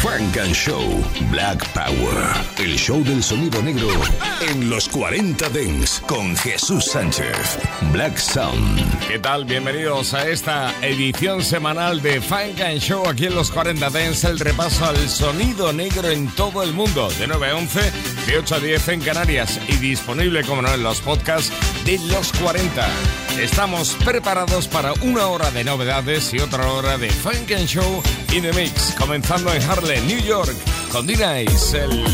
[0.00, 0.80] Frank and Show
[1.28, 2.14] Black Power.
[2.58, 3.88] El show del sonido negro
[4.40, 7.58] en los 40 Dents con Jesús Sánchez.
[7.92, 9.08] Black Sound.
[9.08, 9.44] ¿Qué tal?
[9.44, 14.22] Bienvenidos a esta edición semanal de Funk and Show aquí en los 40 Dents.
[14.22, 17.08] El repaso al sonido negro en todo el mundo.
[17.18, 17.80] De 9 a 11,
[18.26, 19.60] de 8 a 10 en Canarias.
[19.66, 21.52] Y disponible, como no, en los podcasts
[21.84, 22.88] de los 40.
[23.40, 28.02] Estamos preparados para una hora de novedades y otra hora de Funk and Show
[28.32, 28.96] in the Mix.
[28.98, 30.54] Comenzando en Harlem, New York,
[30.90, 32.04] con D-Nice, el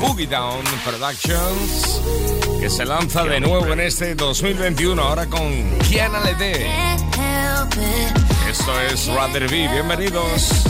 [0.00, 2.00] Boogie Down Productions,
[2.58, 6.66] que se lanza de nuevo en este 2021, ahora con Kiana Lede.
[8.50, 10.64] Esto es Rather Be, bienvenidos.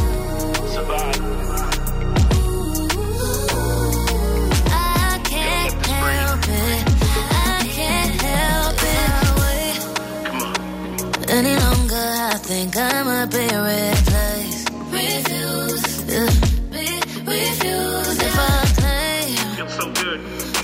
[11.33, 14.69] Any longer, I think I might be replaced.
[14.91, 16.27] Refuse, yeah.
[16.75, 16.87] Be
[17.25, 18.21] refused.
[18.21, 19.93] If I claim so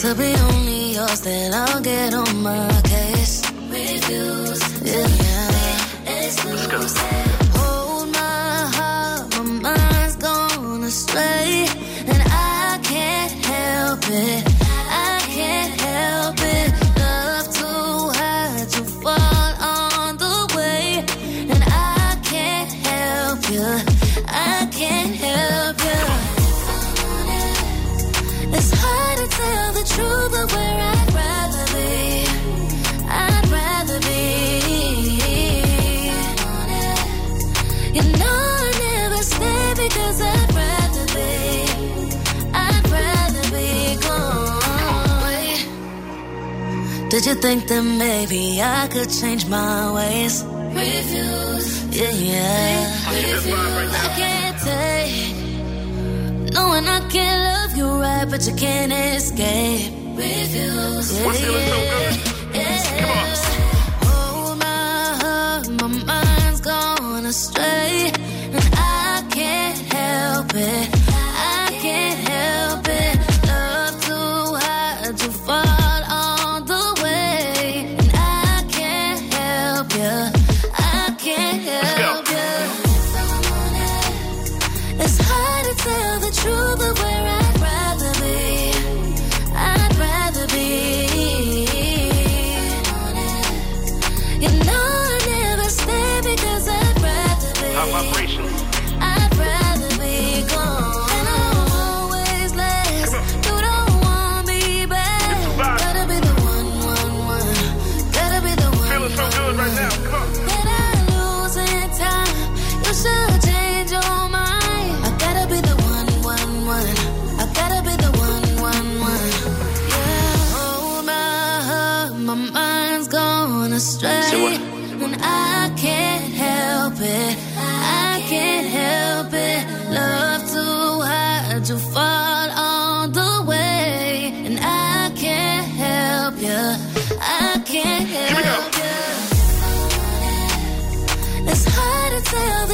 [0.00, 3.48] to be only yours, then I'll get on my case.
[3.70, 5.46] Refuse, yeah.
[6.04, 6.80] Let's go.
[7.58, 11.68] Hold my heart, my mind's gone astray,
[12.08, 14.45] and I can't help it.
[47.26, 50.44] Did you think that maybe I could change my ways?
[50.44, 51.84] Refuse.
[51.90, 53.00] Yeah, yeah.
[53.10, 55.34] I can't take
[56.54, 59.92] knowing I can't love you right, but you can't escape.
[60.16, 61.20] Refuse.
[61.24, 62.14] What's feeling so good?
[63.00, 63.26] Come on.
[64.06, 68.12] Hold my heart, my mind's gone astray,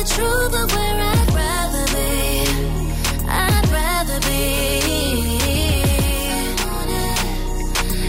[0.02, 2.42] the truth of where I'd rather be.
[3.28, 4.80] I'd rather be.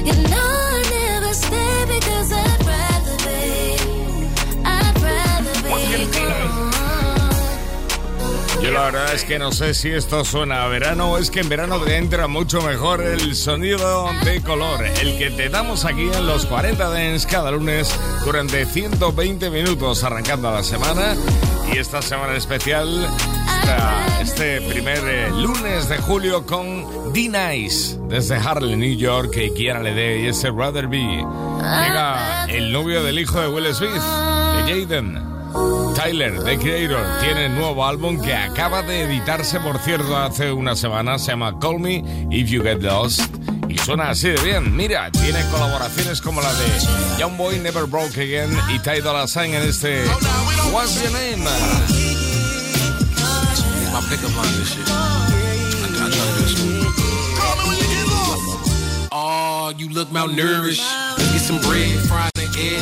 [0.08, 3.78] You know I never stay because I'd rather be.
[4.66, 6.72] I'd rather be gone.
[8.62, 11.42] Yo la verdad es que no sé si esto suena a verano o es que
[11.42, 16.10] en verano te entra mucho mejor el sonido de color, el que te damos aquí
[16.12, 17.94] en los 40 Dents cada lunes
[18.24, 21.16] durante 120 minutos arrancando la semana
[21.74, 22.88] y esta semana especial,
[24.22, 29.94] este primer eh, lunes de julio con D-Nice desde Harlem, New York, que quiera le
[29.94, 30.98] dé y ese Brother B.
[30.98, 35.24] Llega el novio del hijo de Will Smith, de Jaden.
[35.96, 41.18] Tyler, The Creator, tiene nuevo álbum que acaba de editarse, por cierto, hace una semana.
[41.18, 43.22] Se llama Call Me If You Get Lost
[43.84, 44.76] suena así de bien.
[44.76, 46.66] Mira, tiene colaboraciones como la de
[47.20, 50.04] Young Boy Never Broke Again y Ty Dolla Sign en este
[50.72, 51.44] What's Your Name.
[59.76, 60.84] You look malnourished.
[61.32, 61.98] Get some bread,
[62.56, 62.80] egg.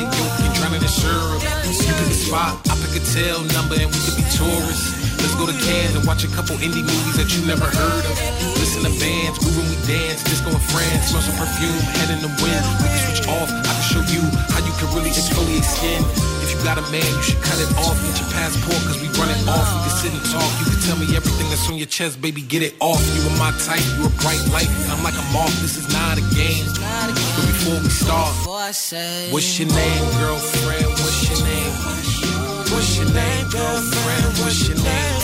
[4.37, 5.00] You.
[5.21, 8.15] Let's go to Cannes and watch a couple indie movies that you never heard of.
[8.57, 12.25] Listen to bands, groove when we dance, disco in France, smell some perfume, head in
[12.25, 12.63] the wind.
[12.81, 13.49] We can switch off.
[13.49, 16.01] I can show you how you can really exfoliate skin.
[16.41, 17.93] If you got a man, you should cut it off.
[18.01, 19.65] Get your passport, cause we run it off.
[19.69, 20.49] We can sit and talk.
[20.57, 22.41] You can tell me everything that's on your chest, baby.
[22.41, 23.01] Get it off.
[23.13, 24.69] You are my type, you a bright light.
[24.85, 25.53] And I'm like a moth.
[25.61, 26.65] This is not a game.
[26.73, 28.33] But before we start,
[29.29, 30.89] what's your name, girlfriend?
[30.97, 31.70] What's your name?
[33.01, 34.25] What's your name, girlfriend?
[34.37, 35.17] What's your name?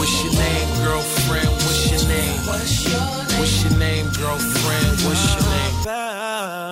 [0.00, 1.52] What's your name, girlfriend?
[1.68, 2.38] What's your name?
[2.48, 4.96] What's your name, girlfriend?
[5.04, 5.74] What's your name?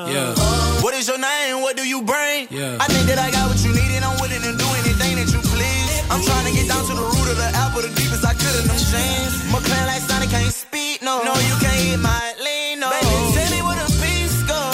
[0.09, 0.33] Yeah.
[0.81, 1.61] What is your name?
[1.61, 2.49] What do you bring?
[2.49, 2.81] Yeah.
[2.81, 5.29] I think that I got what you need and I'm willing to do anything that
[5.29, 5.93] you please.
[6.09, 8.57] I'm trying to get down to the root of the apple, the deepest I could
[8.57, 9.37] in them jeans.
[9.53, 11.21] McLaren like Sonic can't speak, no.
[11.29, 12.89] No, you can't hit my lean, no.
[12.89, 14.65] Baby, tell me where the peace go.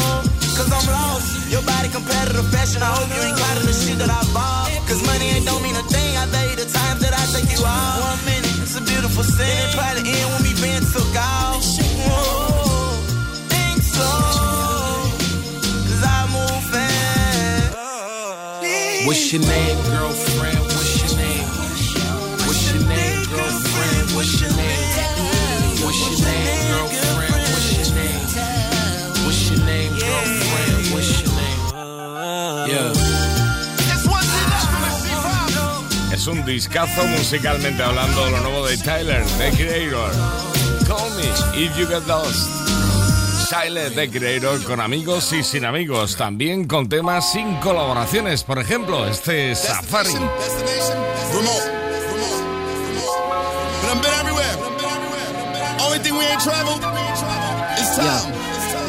[0.55, 1.51] Cause I'm lost.
[1.51, 2.79] Your body competitive fashion.
[2.79, 3.42] I hope you ain't
[19.33, 20.59] What's your name, girlfriend?
[20.61, 21.49] What's your name?
[22.45, 24.11] What's your name, girlfriend?
[24.13, 24.93] What's your name?
[25.81, 27.41] What's your name, girlfriend?
[27.49, 28.21] What's your name?
[29.25, 30.93] What's your name, girlfriend?
[30.93, 31.61] What's your name?
[32.69, 32.93] Yeah.
[36.13, 40.13] Es un discazo musicalmente hablando lo nuevo de Tyler, The Creator.
[40.87, 41.25] Call me
[41.55, 42.72] if you get lost.
[43.53, 46.17] Tyler, The Creator, con amigos y sin amigos.
[46.17, 48.45] También con temas sin colaboraciones.
[48.45, 50.15] Por ejemplo, este Safari.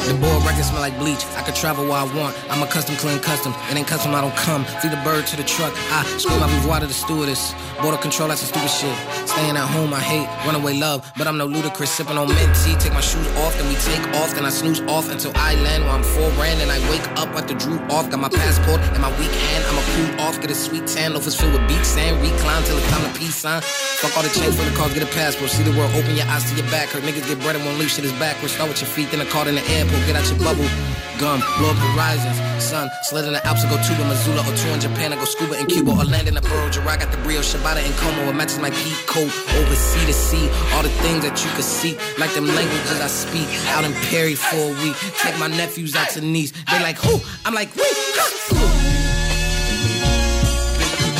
[0.08, 1.24] The board records smell like bleach.
[1.40, 2.36] I could travel where I want.
[2.52, 3.54] I'm a custom clean custom.
[3.72, 4.66] It ain't custom, I don't come.
[4.84, 5.72] Feed the bird to the truck.
[5.96, 7.56] I scream my bouvoir to the stewardess.
[7.82, 8.96] Border control, that's some stupid shit.
[9.30, 10.28] Staying at home, I hate.
[10.46, 11.88] Runaway love, but I'm no Ludacris.
[11.88, 12.76] Sipping on mint tea.
[12.76, 14.36] Take my shoes off, then we take off.
[14.36, 16.60] Then I snooze off until I land where I'm foreign.
[16.60, 18.10] And I wake up at the drew off.
[18.12, 19.64] Got my passport in my weak hand.
[19.72, 20.42] I'ma cool off.
[20.42, 21.14] Get a sweet tan.
[21.14, 22.20] Loafers filled with beach sand.
[22.22, 23.62] Recline till it's time to peace sign.
[23.62, 24.94] Fuck all the change for the cars.
[24.94, 25.50] Get a passport.
[25.50, 25.96] See the world.
[25.96, 26.90] Open your eyes to your back.
[26.90, 28.54] Hurt niggas get bread and won't leave shit is backwards.
[28.54, 29.93] Start with your feet, then a card in the airport.
[30.06, 30.68] Get out your bubble.
[31.20, 32.38] Gum, blow up horizons.
[32.64, 35.14] Sun, slid in the Alps, I go to the Missoula or two in Japan.
[35.14, 36.70] I go scuba in Cuba or land in the borough.
[36.70, 38.30] Gerard got the Brio, Shabata and Como.
[38.30, 39.32] It matches my peak coat.
[39.56, 41.98] Over sea to sea, all the things that you could see.
[42.18, 43.48] Like them languages I speak.
[43.70, 44.96] Out in Perry for a week.
[45.20, 46.52] Take my nephews out to Nice.
[46.52, 47.20] They like, who?
[47.46, 47.94] I'm like, wait.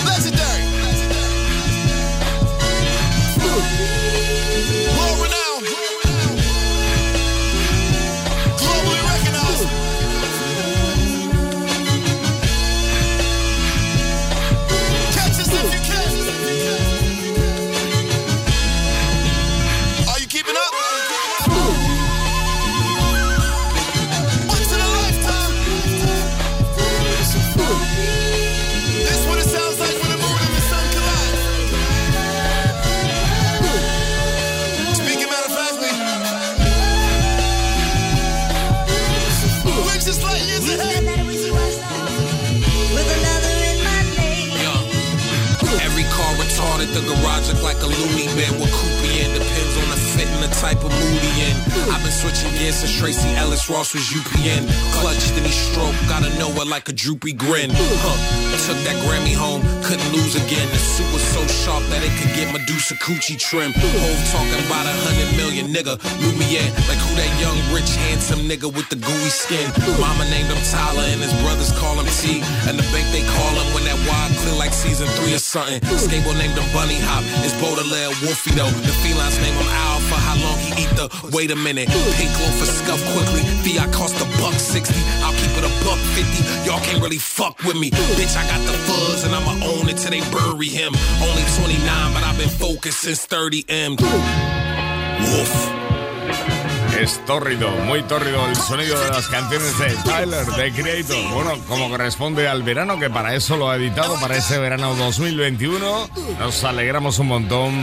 [0.06, 0.64] Legendary.
[3.44, 4.03] World
[46.94, 48.93] the garage look like a loony bin with Coopy
[50.64, 51.56] type of mood he in.
[51.92, 54.64] I've been switching gears since Tracee Ellis Ross was UPN.
[54.96, 57.70] Clutched and he stroke, gotta know it like a droopy grin.
[57.74, 58.44] Huh.
[58.64, 60.64] Took that Grammy home, couldn't lose again.
[60.72, 63.76] The suit was so sharp that it could get Medusa coochie trim.
[63.76, 66.00] Hove talking about a hundred million, nigga.
[66.24, 69.68] Lumiere, like who that young, rich, handsome nigga with the gooey skin.
[70.00, 72.40] Mama named him Tyler and his brothers call him T.
[72.64, 75.84] And the bank they call him when that wide clear like season three or something.
[76.00, 77.28] Skable named him Bunny Hop.
[77.44, 78.72] It's Baudelaire Wolfie though.
[78.88, 80.03] The felines name him Al for
[80.34, 81.08] how long he eat the.
[81.32, 81.88] Wait a minute.
[82.18, 83.42] Pink loaf for scuff quickly.
[83.64, 85.00] Fiat cost a buck sixty.
[85.22, 86.44] I'll keep it a buck fifty.
[86.66, 87.92] Y'all can't really fuck with me.
[87.92, 90.94] Bitch, I got the fuzz and I'ma own it till they bury him.
[91.22, 93.96] Only 29, but I've been focused since 30 M.
[94.00, 95.83] Wolf.
[97.00, 101.34] Es tórrido, muy tórrido el sonido de las canciones de Tyler, The Creator.
[101.34, 106.10] Bueno, como corresponde al verano, que para eso lo ha editado, para ese verano 2021.
[106.40, 107.82] Nos alegramos un montón.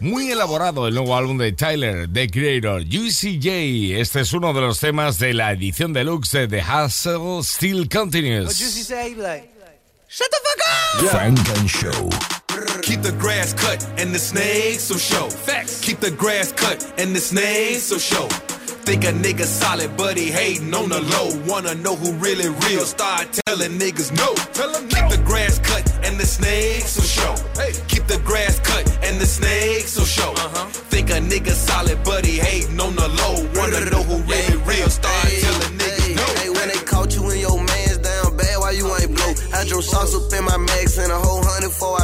[0.00, 4.00] Muy elaborado el nuevo álbum de Tyler, The Creator, Juicy J.
[4.00, 8.58] Este es uno de los temas de la edición deluxe de The Hustle Still Continues.
[11.10, 12.10] Frank and Show.
[12.82, 15.28] Keep the grass cut and the snakes so show.
[15.28, 15.80] Facts.
[15.80, 18.28] Keep the grass cut and the snakes so show.
[18.84, 21.28] Think a nigga solid, but he hating on the low.
[21.46, 22.84] Wanna know who really real?
[22.84, 24.34] Start telling niggas no.
[24.52, 27.34] Tell them Keep the grass cut and the snakes will show.
[27.54, 27.72] Hey.
[27.88, 30.34] Keep the grass cut and the snakes will show.
[30.90, 33.46] Think a nigga solid, but he hating on the low.
[33.54, 34.88] Wanna know who really real?
[34.90, 36.26] Start telling niggas no.
[36.40, 39.32] Hey, when they caught you in your man's down bad, why you ain't blow?
[39.54, 41.99] I drove socks up in my max and a whole hundred before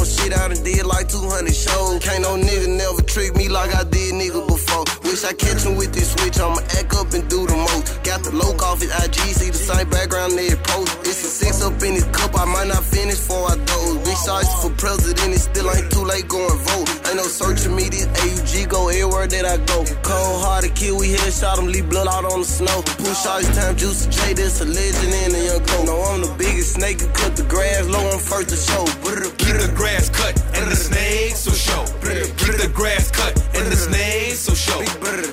[0.00, 2.02] no shit, I done did like 200 shows.
[2.02, 4.84] Can't no nigga never trick me like I did nigga before.
[5.04, 7.69] Wish I catch him with this switch, I'ma act up and do the most.
[8.10, 10.98] Got the low off his IG, see the same background they post.
[11.06, 14.02] It's a six up in his cup, I might not finish before I doze.
[14.02, 16.90] Big shots for president, it still ain't too late going vote.
[17.06, 19.86] Ain't no searching me, this AUG go everywhere that I go.
[20.02, 22.82] Cold hearted kill, we headshot him, leave blood out on the snow.
[22.98, 25.86] Push shots, time juicy J, that's a legend in the young coat.
[25.86, 28.90] No, I'm the biggest snake, cut the grass low, I'm first to show.
[29.38, 31.99] Keep the grass cut and the snakes will show.
[32.10, 34.80] Keep the grass cut and the snakes will show.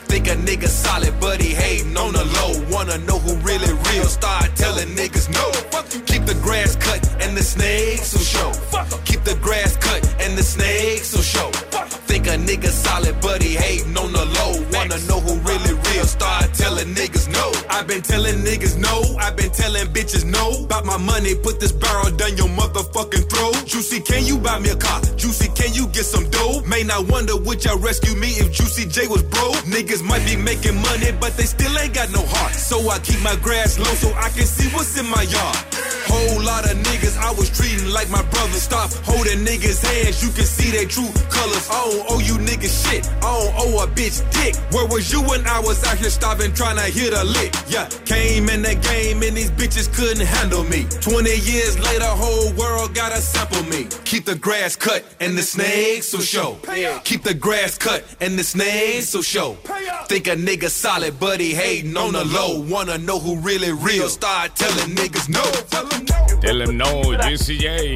[0.06, 2.54] Think a nigga solid, but he hating on the low.
[2.70, 4.06] Wanna know who really real?
[4.06, 5.46] Start telling niggas no.
[6.06, 8.52] Keep the grass cut and the snakes will show.
[9.06, 11.50] Keep the grass cut and the snakes will show.
[12.06, 14.62] Think a nigga solid, but he hating on the low.
[14.72, 16.06] Wanna know who really real?
[16.06, 17.52] Start telling niggas no.
[17.70, 19.07] I've been telling niggas no.
[19.86, 20.66] Bitches no.
[20.66, 23.66] About my money, put this barrel down your motherfucking throat.
[23.66, 25.02] Juicy, can you buy me a car?
[25.16, 26.62] Juicy, can you get some dough?
[26.66, 29.56] May not wonder would y'all rescue me if Juicy J was broke.
[29.70, 32.54] Niggas might be making money, but they still ain't got no heart.
[32.54, 35.58] So I keep my grass low so I can see what's in my yard.
[36.08, 38.58] Whole lot of niggas I was treating like my brother.
[38.58, 41.70] Stop holding niggas' hands, you can see their true colors.
[41.70, 43.06] I don't owe you niggas shit.
[43.22, 44.56] I don't owe a bitch dick.
[44.72, 47.54] Where was you when I was out here starving, trying to hit a lick?
[47.68, 50.86] Yeah, came in the game and these bitches couldn't handle me.
[51.02, 53.88] 20 years later, whole world gotta sample me.
[54.06, 56.58] Keep the grass cut and the snakes will show.
[57.04, 59.58] Keep the grass cut and the snakes will show.
[60.08, 62.62] Think a nigga solid, but he hating on the low.
[62.62, 64.08] Wanna know who really real?
[64.08, 65.44] Start telling niggas no.
[65.70, 66.18] Tell no.
[66.42, 67.96] Tell them no, GCJ.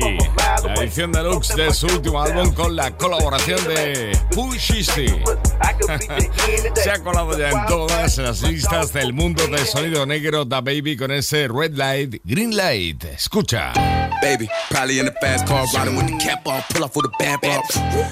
[0.65, 5.07] La edición deluxe de su último álbum con la colaboración de Pushisty.
[6.75, 10.97] Se ha colado ya en todas las listas del mundo del sonido negro Da Baby
[10.97, 12.97] con ese Red Light, Green Light.
[13.01, 13.71] Escucha.
[14.19, 17.09] Baby, probably in the fast car, riding with the cap on, pull off with a
[17.19, 17.69] band off.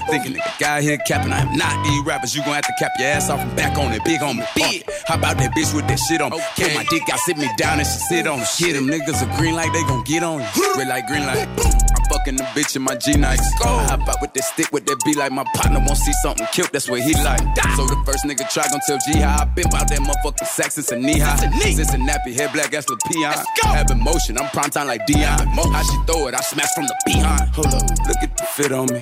[0.07, 2.35] Thinking the guy here capping, I am not these rappers.
[2.35, 4.45] You gon' have to cap your ass off and back on it, big homie.
[4.53, 4.83] Big.
[5.07, 6.29] How about that bitch with that shit on?
[6.29, 6.39] Pull
[6.75, 8.45] my dick I sit me down and she sit on it.
[8.45, 10.75] Shit, them niggas are green light, they gon' get on you.
[10.77, 11.98] Red light, green light.
[12.09, 13.45] Fucking the bitch in my G nights.
[13.61, 16.47] I hop out with that stick with that be like my partner won't see something
[16.51, 16.69] killed.
[16.73, 17.41] That's what he like.
[17.75, 20.71] So the first nigga try gon' tell G how I been about that motherfucking sack
[20.71, 21.37] since a knee high.
[21.59, 23.33] Since a nappy head black ass with peon.
[23.63, 25.47] Having motion, I'm prime time like Dion.
[25.47, 27.49] How she throw it, I smash from the behind.
[27.53, 29.01] Hold up, look at the fit on me.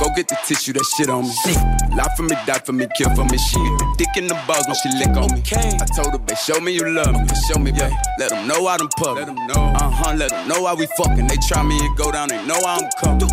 [0.00, 1.96] Go get the tissue, that shit on me.
[1.96, 3.36] Lie for me, die for me, kill for me.
[3.36, 3.60] She
[3.98, 5.42] dick in the balls when she lick on me.
[5.52, 7.28] I told her, babe, show me you love me.
[7.48, 7.92] Show me, babe.
[8.18, 9.16] Let them know I done pub.
[9.16, 9.74] Let them know.
[9.76, 11.26] Uh huh, let them know how we fucking.
[11.26, 13.28] They try me go down, they know I'm coming.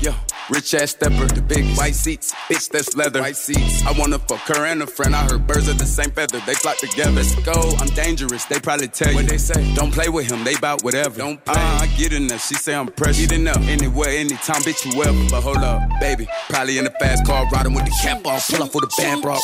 [0.00, 0.12] Yo,
[0.50, 3.20] rich ass stepper, the big white seats, bitch that's leather.
[3.20, 3.84] White seats.
[3.86, 5.14] I wanna fuck her and a friend.
[5.14, 7.12] I heard birds of the same feather, they flock together.
[7.12, 8.44] Let's go, I'm dangerous.
[8.46, 9.74] They probably tell you what they say.
[9.74, 11.16] Don't play with him, they bout whatever.
[11.16, 11.54] Don't play.
[11.54, 13.26] Uh, I get in there, she say I'm pressure.
[13.26, 15.30] Get there, anywhere, anytime, bitch you ever.
[15.30, 18.62] But hold up, baby, probably in a fast car, riding with the cap on, pull
[18.62, 19.36] up with a band bro.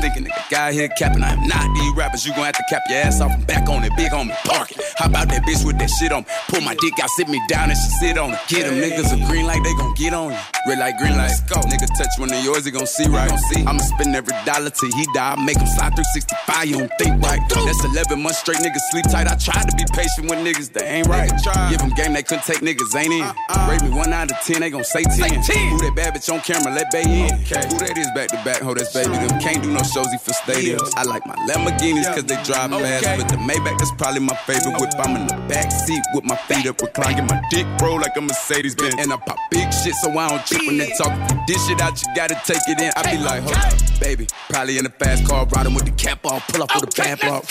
[0.00, 2.26] Thinking nigga guy here capping, I am not these rappers.
[2.26, 4.72] You gon' have to cap your ass off and back on it, big homie, park
[4.72, 4.82] it.
[4.96, 6.24] How about that bitch with that shit on?
[6.48, 8.40] Pull my dick out, sit me down and she sit on it.
[8.48, 10.39] Get them niggas are green like they gon' get on you.
[10.66, 11.56] Red light, green light, go.
[11.66, 13.30] Nigga touch one of yours, he gon' see right.
[13.50, 13.64] see.
[13.64, 15.34] I'ma spend every dollar till he die.
[15.34, 17.40] I make him slide 365, you don't think right.
[17.48, 19.26] That's 11 months straight, niggas sleep tight.
[19.26, 21.30] I tried to be patient with niggas that ain't right.
[21.70, 23.24] Give them game, they couldn't take niggas, ain't in.
[23.68, 25.40] Rate me 1 out of 10, they gon' say 10.
[25.70, 27.30] Who that bad bitch on camera, let Bay in.
[27.70, 29.14] Who that is back to back, ho, that's baby.
[29.16, 30.92] Them can't do no shows, he for stadiums.
[30.96, 33.04] I like my Lamborghinis cause they drive fast.
[33.18, 34.90] But the Maybach, that's probably my favorite whip.
[34.98, 37.26] I'm in the back seat with my feet up, reclining.
[37.26, 38.94] My dick roll like a Mercedes Benz.
[38.98, 41.12] And I pop big shit so I don't trip when they talk.
[41.12, 42.92] If you dish it out, you gotta take it in.
[42.96, 44.26] I be like, up, baby.
[44.48, 47.24] Probably in a fast car, riding with the cap on, pull up with a band
[47.24, 47.48] off.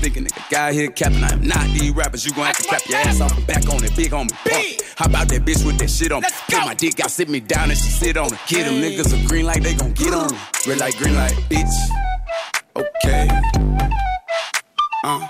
[0.00, 2.24] Thinking nigga guy here capping, I am not these rappers.
[2.24, 4.30] You gon' have to clap your ass off and back on it, big homie.
[4.30, 4.66] Pump.
[4.96, 6.22] How about that bitch with that shit on?
[6.22, 8.38] Pull my dick out, sit me down and she sit on it.
[8.46, 10.66] Get them niggas a green like they gon' get on it.
[10.66, 11.74] Red light, green light, bitch.
[12.76, 13.28] Okay.
[15.02, 15.26] Uh.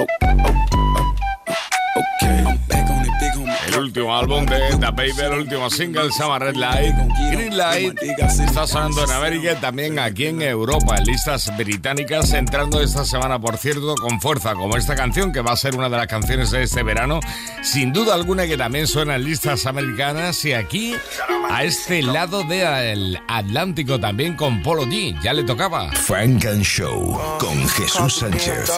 [0.00, 0.36] Oh, oh,
[0.78, 1.14] oh,
[1.96, 2.44] okay.
[2.46, 2.77] I'm back
[3.78, 6.96] El último álbum de The Baby, el último single se llama Red Light,
[7.30, 7.96] Green Light.
[8.02, 13.38] Está sonando en América y también aquí en Europa, en listas británicas, entrando esta semana,
[13.38, 16.50] por cierto, con fuerza, como esta canción, que va a ser una de las canciones
[16.50, 17.20] de este verano.
[17.62, 20.96] Sin duda alguna que también suena en listas americanas y aquí,
[21.48, 25.16] a este lado del Atlántico, también con Polo G.
[25.22, 25.92] Ya le tocaba.
[25.92, 28.72] Frank and Show con Jesús Sánchez.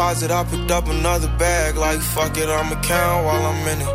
[0.00, 1.76] Deposit, I picked up another bag.
[1.76, 3.88] Like, fuck it, I'ma count while I'm in it.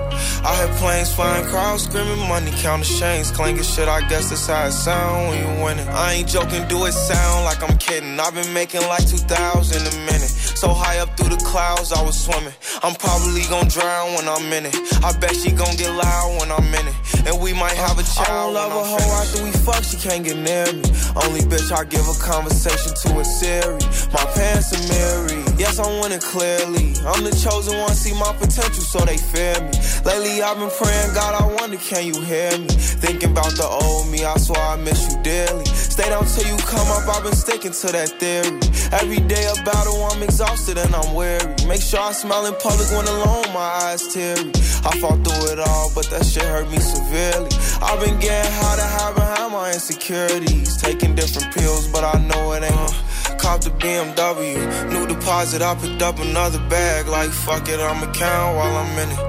[0.46, 3.88] I hear planes flying, crowds screaming, money counting chains, clanking shit.
[3.88, 5.88] I guess that's how it sound when you winning.
[5.90, 8.20] I ain't joking, do it sound like I'm kidding.
[8.20, 10.30] I've been making like 2,000 a minute.
[10.62, 12.54] So high up through the clouds, I was swimming.
[12.84, 14.76] I'm probably gonna drown when I'm in it.
[15.04, 16.98] I bet she gonna get loud when I'm in it.
[17.26, 18.30] And we might have a child.
[18.30, 20.86] I don't love a hoe after we fuck, she can't get near me.
[21.26, 23.82] Only bitch I give a conversation to a Siri.
[24.14, 25.55] My pants are mirrored.
[25.58, 26.92] Yes, I'm winning clearly.
[27.08, 29.72] I'm the chosen one, see my potential, so they fear me.
[30.04, 32.68] Lately, I've been praying, God, I wonder, can you hear me?
[32.68, 35.64] Thinking about the old me, I swear I miss you dearly.
[35.66, 38.52] Stay down till you come up, I've been sticking to that theory.
[38.92, 41.56] Every day a battle, I'm exhausted and I'm weary.
[41.68, 44.52] Make sure I smile in public when alone, my eyes teary.
[44.84, 47.50] I fought through it all, but that shit hurt me severely.
[47.82, 50.76] I've been getting high to hide behind my insecurities.
[50.82, 53.05] Taking different pills, but I know it ain't.
[53.46, 54.58] Cop the BMW,
[54.92, 57.08] new deposit, I picked up another bag.
[57.08, 59.20] Like, fuck it, I'ma count while I'm in it.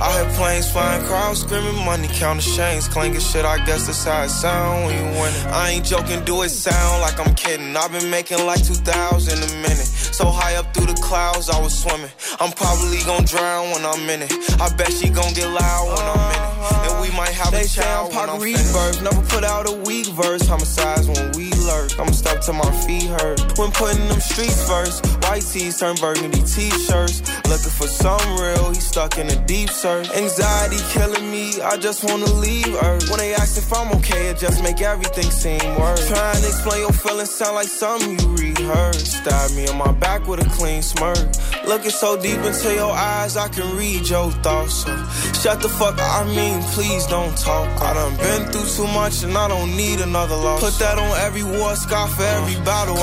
[0.00, 3.44] I hear planes flying, crowds screaming, money counting chains, clanking shit.
[3.44, 5.46] I guess that's how it sound when you winning.
[5.48, 7.76] I ain't joking, do it sound like I'm kidding.
[7.76, 9.92] I've been making like 2,000 a minute.
[10.16, 12.10] So high up through the clouds, I was swimming.
[12.40, 14.32] I'm probably gonna drown when I'm in it.
[14.58, 16.46] I bet she gon' get loud when I'm in it.
[16.88, 18.14] And we might have They a child.
[18.14, 18.40] I'm when I'm.
[18.40, 20.46] Reverb, never put out a weak verse.
[20.48, 21.98] Homicides when we lurk.
[22.00, 23.58] I'ma step till my feet hurt.
[23.58, 27.20] When putting them streets first, white tees turn burgundy t-shirts.
[27.48, 30.08] Looking for some real, he stuck in a deep search.
[30.10, 33.08] Anxiety killing me, I just wanna leave Earth.
[33.08, 36.08] When they ask if I'm okay, it just make everything seem worse.
[36.08, 39.06] Trying to explain your feelings sound like something you rehearsed.
[39.18, 41.18] Stab me in my back with a clean smirk.
[41.66, 44.84] Looking so deep into your eyes, I can read your thoughts.
[44.84, 44.92] So
[45.40, 47.68] shut the fuck up, I mean, please don't talk.
[47.82, 50.60] I done been through too much and I don't need another loss.
[50.60, 52.96] Put that on every war scar for every battle.
[52.96, 53.02] The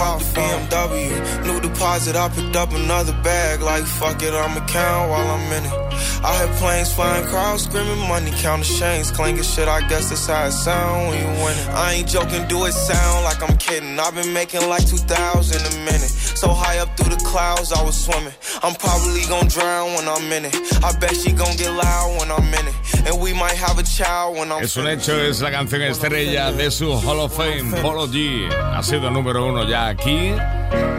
[0.54, 3.62] BMW, new deposit, I picked up another bag.
[3.62, 5.74] Like fuck it, I'ma count while I'm in it.
[6.24, 9.68] I hear planes flying, crowds screaming, money counting chains, clanking shit.
[9.68, 11.68] I guess that's how it sound when you winning.
[11.70, 14.00] I ain't joking, do it sound like I'm kidding.
[14.00, 16.14] I've been making like 2,000 a minute.
[16.38, 18.34] So high up through the clouds, I was swimming.
[18.62, 20.56] I'm probably gonna drown when I'm in it.
[20.84, 22.76] I bet she gon' get loud when I'm in it.
[23.06, 26.52] And we might have a child when I'm Es un hecho, es la canción estrella
[26.52, 28.50] de su Hall of Fame, Polo G.
[28.52, 30.34] Ha sido número uno ya aquí,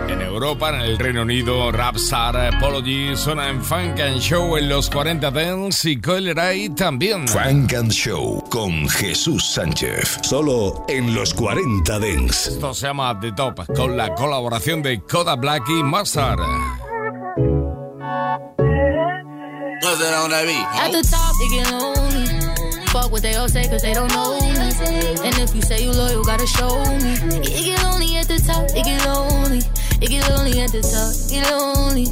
[0.09, 1.73] en Europa, en el Reino Unido.
[1.73, 6.69] Rapstar, Polo G suena en Funk and Show en los 40 Dance y Coil Ray
[6.71, 7.27] también.
[7.29, 10.19] Frank and Show con Jesús Sánchez.
[10.23, 12.47] Solo en los 40 Dents.
[12.49, 15.83] Esto se llama The Top, con la colaboración de Koda Black y
[20.47, 20.67] beat?
[20.75, 22.04] At the top.
[22.95, 24.51] Fuck what they all say, cause they don't know me.
[25.27, 27.15] And if you say you loyal, gotta show me.
[27.43, 29.59] It get lonely at the top, it get lonely.
[30.01, 32.05] It get lonely at the top, it get lonely.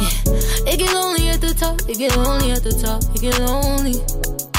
[0.00, 0.72] Yeah.
[0.72, 4.51] It get lonely at the top, it get lonely at the top, it get lonely.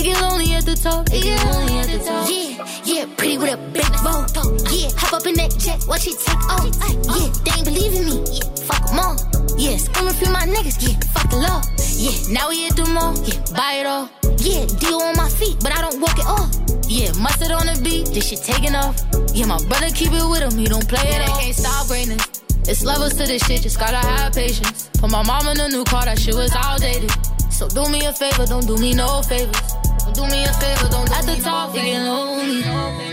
[0.00, 0.12] Yeah.
[0.12, 2.24] It get lonely at the top, it get lonely at the top.
[2.24, 4.24] Yeah, yeah, pretty with a big bow.
[4.72, 6.64] Yeah, hop up in that jet, watch it take off.
[7.04, 8.16] Yeah, they ain't believing me.
[8.32, 9.16] Yeah, fuck 'em all.
[9.60, 10.80] Yeah, screaming free my niggas.
[10.80, 11.60] Yeah, fuck the law.
[12.00, 13.12] Yeah, now we here do more.
[13.28, 14.08] Yeah, buy it all.
[14.40, 16.48] Yeah, deal on my feet, but I don't walk it off.
[16.88, 18.96] Yeah, mustard on the beat, this shit taking off.
[19.34, 21.20] Yeah, my brother keep it with him, he don't play it.
[21.28, 22.24] They can't stop greatness.
[22.64, 24.88] It's levels to this shit, just gotta have patience.
[24.96, 27.12] Put my mom in a new car, that shit was outdated.
[27.52, 29.76] So do me a favor, don't do me no favors.
[30.12, 32.62] Don't do me a favor, don't do At the top, it get lonely.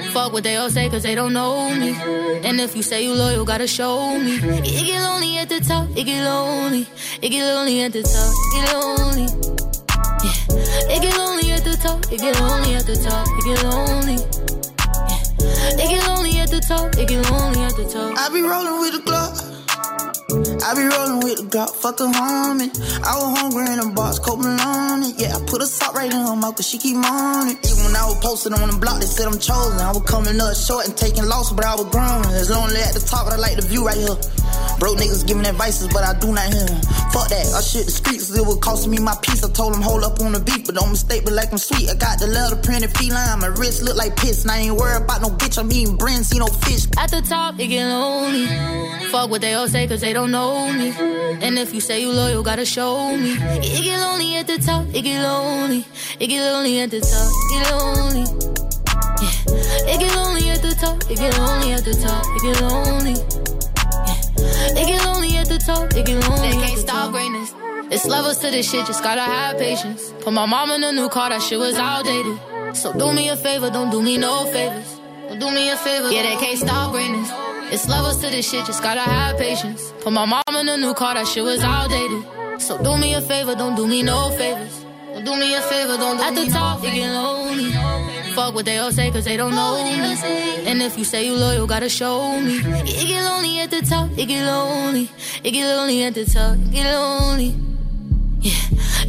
[0.09, 1.95] Fuck what they all say, cause they don't know me.
[2.43, 4.37] And if you say you loyal, gotta show me.
[4.37, 6.87] It get lonely at the top, it get lonely.
[7.21, 9.27] It get lonely at the top, it get lonely.
[10.23, 10.95] Yeah.
[10.95, 14.17] It get lonely at the top, it get lonely at the top, it get lonely.
[15.07, 15.83] Yeah.
[15.83, 18.17] It get lonely at the top, it get lonely at the top.
[18.17, 19.46] I be rolling with the Glock.
[20.27, 22.67] I be rolling with the Glock, fuck a homie.
[22.99, 25.15] I was hungry in a box, it.
[25.15, 27.55] Yeah, I put a sock right in her mouth, cause she keep moaning.
[27.63, 29.79] Even when I was posted on the block, they said I'm chosen.
[29.79, 32.27] I was coming up short and taking loss, but I was grown.
[32.35, 34.19] It's lonely at the top, but I like the view right here.
[34.79, 36.81] Broke niggas giving advices, but I do not hear them.
[37.09, 39.43] Fuck that, I shit the streets, it was costing me my peace.
[39.43, 41.89] I told them hold up on the beat, but don't mistake me like I'm sweet.
[41.89, 44.43] I got the leather printed feline, my wrist look like piss.
[44.43, 46.85] And I ain't worried about no bitch, I'm eating brand, see no fish.
[46.97, 48.45] At the top, it get lonely.
[49.09, 50.93] Fuck what they all say, cause they don't know me.
[51.41, 53.33] And if you say you loyal, gotta show me.
[53.33, 55.85] It get lonely at the top, it get lonely.
[56.19, 58.25] It get lonely at the top, it get lonely.
[59.21, 59.93] Yeah.
[59.93, 63.56] It get lonely at the top, it get lonely at the top, it get lonely.
[64.79, 66.49] It get lonely at the top, it get lonely.
[66.49, 67.53] They can't stop greatness.
[67.89, 70.13] It's levels to this shit, just gotta have patience.
[70.21, 72.37] Put my mom in a new car, that shit was outdated.
[72.75, 74.99] So do me a favor, don't do me no favors.
[75.29, 76.09] Don't do me a favor.
[76.11, 77.31] Yeah, they can't stop greatness.
[77.71, 79.93] It's levels to this shit, just gotta have patience.
[80.01, 82.61] Put my mom in a new car, that shit was outdated.
[82.61, 84.85] So do me a favor, don't do me no favors.
[85.13, 87.96] Don't do me a favor, don't do At the top, no it get lonely.
[88.37, 89.97] Fuck what they all say, cause they don't know me.
[90.69, 92.59] And if you say you loyal, gotta show me.
[92.85, 95.09] It get lonely at the top, it get lonely.
[95.43, 97.55] It get lonely at the top, it get lonely.
[98.41, 98.53] Yeah.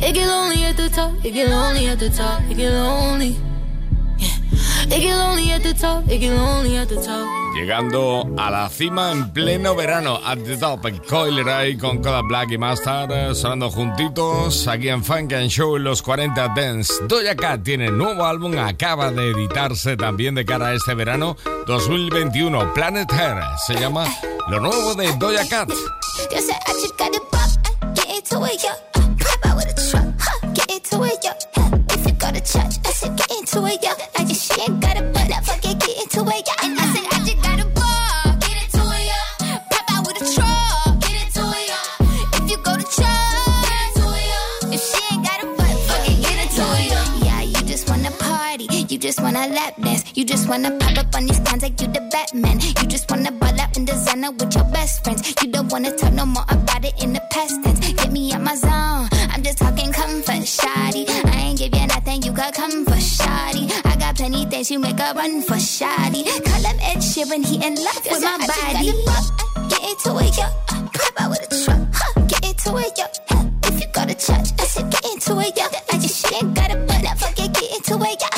[0.01, 3.37] It get lonely at the top, it get lonely at the top, it get lonely.
[7.55, 12.53] Llegando a la cima en pleno verano, at the top, Coiler ahí con Coda Black
[12.53, 16.93] y Master eh, sonando juntitos aquí en Funk and Show en los 40 Dance.
[17.09, 22.73] Doja Cat tiene nuevo álbum, acaba de editarse también de cara a este verano 2021.
[22.75, 24.07] Planet Hair se llama
[24.49, 25.71] lo nuevo de Doja Cat.
[50.49, 52.59] Just wanna pop up on these cons like you the Batman.
[52.61, 55.35] You just wanna ball out in designer with your best friends.
[55.43, 57.81] You don't wanna talk no more about it in the past tense.
[57.93, 59.09] Get me out my zone.
[59.31, 61.05] I'm just talking comfort, shoddy.
[61.09, 63.69] I ain't give you nothing, you got comfort, shoddy.
[63.85, 66.25] I got plenty things you make a run for shoddy.
[66.25, 68.93] Call him Ed Sheeran, he in love with my body.
[69.69, 70.49] Get into it, yo.
[70.97, 71.81] Pop out with a truck.
[71.93, 72.21] Huh.
[72.27, 73.05] Get into it, yo.
[73.65, 75.67] If you go to church, I said get into it, yo.
[75.93, 78.38] I just shit ain't got a butt, I forget get into it, yo.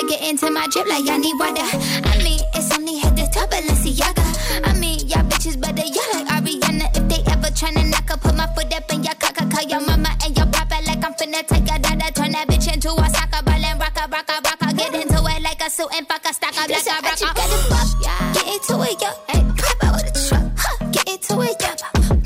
[0.00, 1.66] To get into my drip like y'all need water.
[2.06, 4.22] I mean, it's only hit the top Balenciaga.
[4.64, 6.86] I mean, y'all bitches better y'all like Ariana.
[6.94, 9.80] If they ever tryna knock up, put my foot up in your cock, call your
[9.80, 13.06] mama and your papa like I'm finna take a dada, turn that bitch into a
[13.10, 14.74] soccer ball and rock a, rock a, rock a.
[14.74, 17.48] Get into it like a suit and fuck a stock up like a rock a.
[18.34, 19.10] Get into it, yo.
[19.26, 20.46] Hey, pop out with a truck.
[20.54, 20.86] Huh.
[20.92, 21.70] Get into it, yo.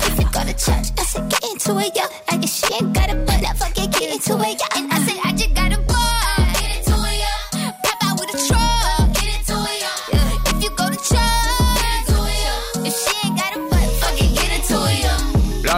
[0.05, 2.05] If you go to church, I said get into it, yo.
[2.29, 4.82] I guess she ain't got a butt, I forget get into it, yo.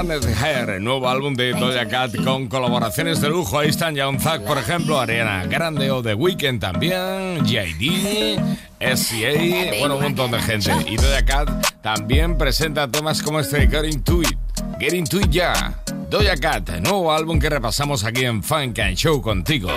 [0.05, 3.57] Planet Hair, el nuevo álbum de Doja Cat con colaboraciones de lujo.
[3.57, 8.39] Ahí están Young Thug, por ejemplo, Ariana Grande o The Weeknd también, JD,
[8.79, 10.71] SCA, bueno, un montón de gente.
[10.85, 11.49] Y Doja Cat
[11.81, 14.37] también presenta temas como este Getting to It.
[14.79, 15.73] Getting to It ya.
[16.11, 19.69] Doja Cat, nuevo álbum que repasamos aquí en Funk and Show contigo.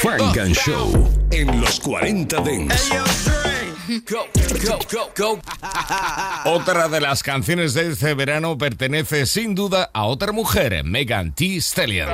[0.00, 3.63] Funk and Show en los 40 Dance.
[3.86, 4.26] Go,
[4.64, 5.40] go, go, go.
[6.46, 11.58] Otra de las canciones de este verano pertenece sin duda a otra mujer, Megan Thee
[11.58, 12.08] Stallion.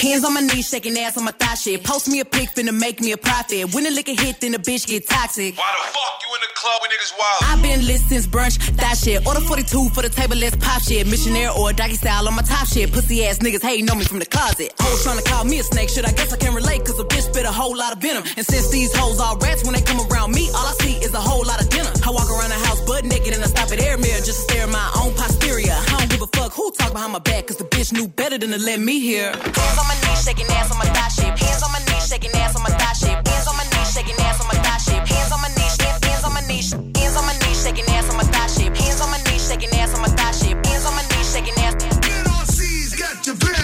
[0.00, 1.84] Hands on my knees, shaking ass on my thigh shit.
[1.84, 3.74] Post me a pic, finna make me a profit.
[3.74, 5.58] When the liquor hit, then the bitch get toxic.
[5.58, 7.44] Why the fuck you in the club when niggas wild?
[7.44, 9.26] I've been lit since brunch, that shit.
[9.26, 11.06] Order 42 for the table, let's pop shit.
[11.06, 12.90] Missionary or doggy style on my top shit.
[12.90, 14.72] Pussy ass niggas hating on me from the closet.
[14.80, 16.08] Hoes trying to call me a snake, shit.
[16.08, 18.24] I guess I can relate, cause a bitch spit a whole lot of venom.
[18.38, 21.12] And since these hoes all rats, when they come around me, all I see is
[21.12, 21.92] a whole lot of dinner.
[22.00, 24.52] I walk around the house butt naked and I stop at air mirror just to
[24.52, 25.72] stare at my own posterior.
[25.72, 28.38] I don't give a fuck who talk behind my back, cause the bitch knew better
[28.38, 29.32] than to let me hear.
[29.32, 31.38] Hands on my knees, shaking ass on my thigh shape.
[31.38, 33.26] Hands on my knees, shaking ass on my thigh shape.
[33.26, 35.06] Hands on my knees, shaking ass on my thigh shape.
[35.06, 36.74] Hands on my knees, hands, on my knees,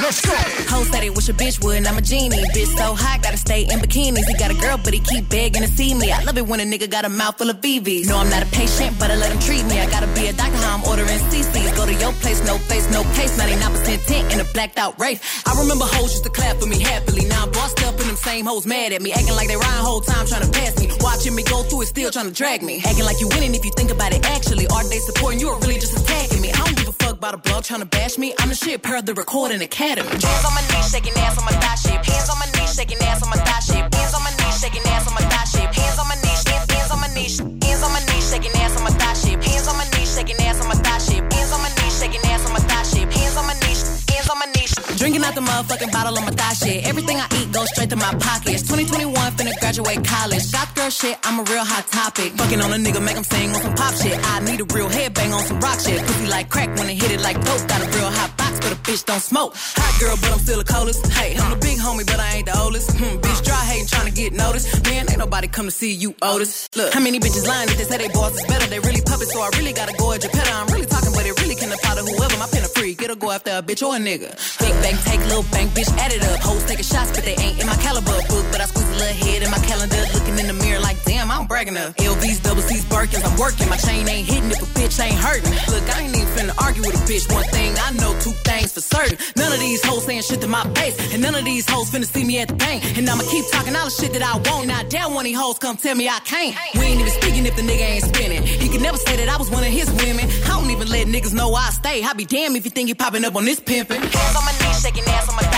[0.00, 0.30] Let's go.
[0.70, 2.38] Ho said it wish a bitch would, and I'm a genie.
[2.54, 4.24] Bitch so hot, gotta stay in bikinis.
[4.30, 6.12] He got a girl, but he keep begging to see me.
[6.12, 8.06] I love it when a nigga got a mouth full of VVs.
[8.06, 9.80] No, I'm not a patient, but I let him treat me.
[9.80, 11.76] I gotta be a doctor, how I'm ordering CCs.
[11.76, 13.36] Go to your place, no face, no case.
[13.38, 15.18] 99% tint in a blacked out race.
[15.46, 17.26] I remember hoes used to clap for me happily.
[17.26, 19.12] Now I'm bossed up and them same hoes mad at me.
[19.12, 20.88] Acting like they rhyme whole time trying to pass me.
[21.00, 22.80] Watching me go through it, still trying to drag me.
[22.86, 24.68] Acting like you winning if you think about it actually.
[24.68, 26.52] Are they supporting you or really just attacking me?
[26.52, 28.34] I don't give a fuck about a blog trying to bash me.
[28.38, 30.08] I'm the shit per the recording academy.
[30.08, 32.04] Hands on my knees, shaking ass on my thigh shape.
[32.04, 33.94] Hands on my knees, shaking ass on my thigh shape.
[33.94, 35.72] Hands on my knees, shaking ass on my thigh shape.
[35.74, 38.84] Hands on my knees, hands, on my knees, hands on my knees, shaking ass on
[38.84, 39.42] my thigh shape.
[39.42, 41.32] Hands on my knees, shaking ass on my thigh shape.
[41.32, 43.10] Hands on my knees, shaking ass on my thigh shape.
[43.12, 44.72] Hands on my knees, hands on my knees.
[44.96, 46.86] Drinking out the motherfucking bottle on my thigh shit.
[46.88, 48.62] Everything I eat goes straight to my pockets.
[48.62, 50.44] 2021 finna graduate college.
[50.52, 52.32] Got girl shit, I'm a real hot topic.
[52.38, 54.16] Fucking on a nigga, make him sing on some pop shit.
[54.32, 55.98] I need a real headbang on some rock shit.
[56.06, 57.62] Pussy like crack when it hit it like dope.
[57.66, 59.52] Got a real hot box, but a bitch don't smoke.
[59.56, 61.06] Hot girl, but I'm still a coldest.
[61.18, 62.96] Hey, I'm the big homie, but I ain't the oldest.
[62.96, 64.66] Hmm, bitch dry hating, trying to get noticed.
[64.84, 66.68] Man, ain't nobody come to see you, Otis.
[66.76, 68.66] Look, how many bitches lying if they say they boss is better?
[68.66, 70.52] They really puppets, so I really gotta go at your petter.
[70.52, 72.36] I'm really talking, but it really can apply to whoever.
[72.38, 74.30] My pen a freak, it'll go after a bitch or a nigga.
[74.62, 76.38] Big bank, take little bank, bitch, add it up.
[76.40, 78.44] Hoes taking shots, but they ain't in my caliber book.
[78.52, 81.30] But I squeeze a little head in my calendar, looking in the mirror like, damn,
[81.30, 81.96] I'm bragging up.
[81.96, 83.68] LVs, double C's, Birkins, I'm working.
[83.68, 85.52] My chain ain't hitting if a bitch ain't hurting.
[85.72, 87.24] Look, I ain't even finna argue with a bitch.
[87.32, 89.16] One thing I know, two things for certain.
[89.36, 92.04] None of these hoes saying shit to my face, and none of these hoes finna
[92.04, 92.84] see me at the bank.
[92.98, 95.38] And I'ma keep talking all the shit that I want, I doubt one of these
[95.38, 96.56] hoes come tell me I can't.
[96.74, 98.42] We ain't even speaking if the nigga ain't spinning.
[98.42, 100.26] He can never say that I was one of his women.
[100.44, 102.02] I don't even let niggas know I stay.
[102.02, 104.00] I be damned if you think you popping up on this pimpin'.
[104.00, 105.57] Hands on my knees, shaking ass on my thigh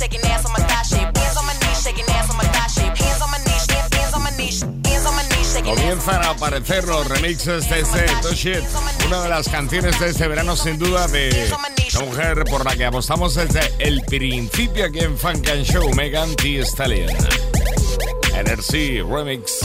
[0.00, 1.16] shaking ass on my thigh shape.
[1.16, 2.96] Hands on my knees, shaking ass on my thigh shape.
[2.96, 5.78] Hands on my knees, hands on my knees, hands on my knees, shaking ass.
[5.78, 8.64] Comienzan a aparecer los remixes de este Shit,
[9.06, 11.50] una de las canciones de este verano sin duda de
[11.92, 16.34] la mujer por la que apostamos desde el principio aquí en Funk and Show, Megan
[16.36, 17.10] Thee Stallion.
[18.40, 19.60] NRC Remix.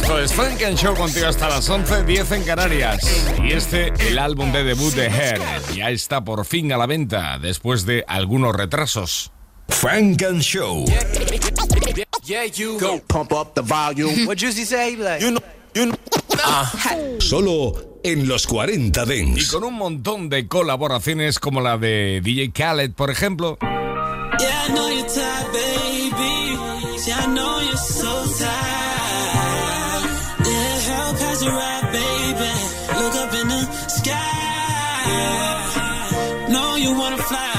[0.00, 2.98] Esto es Funk and Show contigo hasta las 11, 10 en Canarias.
[3.44, 5.40] Y este, el álbum de debut de Hair,
[5.74, 9.32] ya está por fin a la venta después de algunos retrasos.
[9.68, 10.86] Funk and Show.
[12.24, 14.26] Yeah, you go pump up the volume.
[14.26, 14.96] What say?
[14.96, 15.42] Like, you know,
[15.74, 15.98] you know.
[17.18, 19.50] Solo en los 40 Y Dents.
[19.50, 23.58] con un montón de colaboraciones como la de DJ Khaled, por ejemplo.
[24.38, 25.69] Yeah, I know you're tired.
[27.00, 28.12] See, I know you're so
[28.44, 30.04] tired.
[30.48, 32.52] Yeah, help has arrived, baby.
[33.00, 34.20] Look up in the sky.
[36.52, 37.56] Know you wanna fly.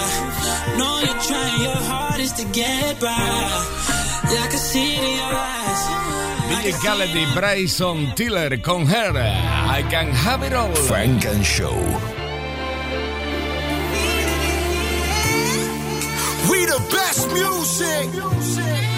[0.78, 3.10] Know you're trying your hardest to get by.
[4.30, 5.82] Yeah, I can see it in your eyes.
[6.52, 9.18] DJ Khaled Bryson Tiller con Her.
[9.78, 10.76] I can have it all.
[10.86, 11.80] Funk and Show.
[16.52, 18.06] We the best music.
[18.22, 18.91] Cause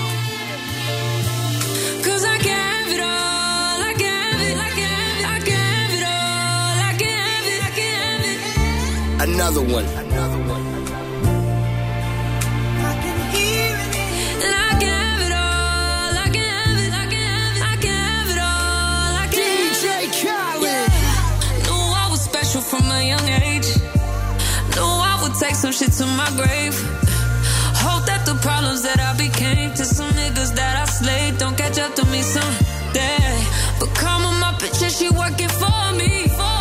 [21.65, 23.69] Knew I was special from a young age.
[24.75, 26.75] Knew I would take some shit to my grave.
[27.85, 31.79] Hope that the problems that I became to some niggas that I slayed don't catch
[31.79, 33.43] up to me someday.
[33.79, 36.27] But come on, my bitch, she working for me.
[36.37, 36.52] One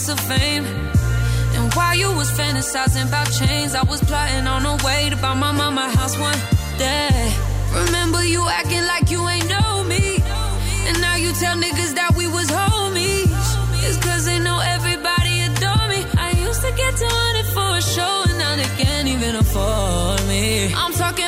[0.00, 0.64] price of fame.
[1.54, 5.34] And while you was fantasizing about chains, I was plotting on a way to buy
[5.34, 6.38] my mama house one
[6.78, 7.32] day.
[7.74, 10.16] Remember you acting like you ain't know me.
[10.86, 13.28] And now you tell niggas that we was homies.
[13.86, 16.00] It's cause they know everybody adore me.
[16.16, 20.72] I used to get 200 for a show and now they can't even afford me.
[20.74, 21.19] I'm talking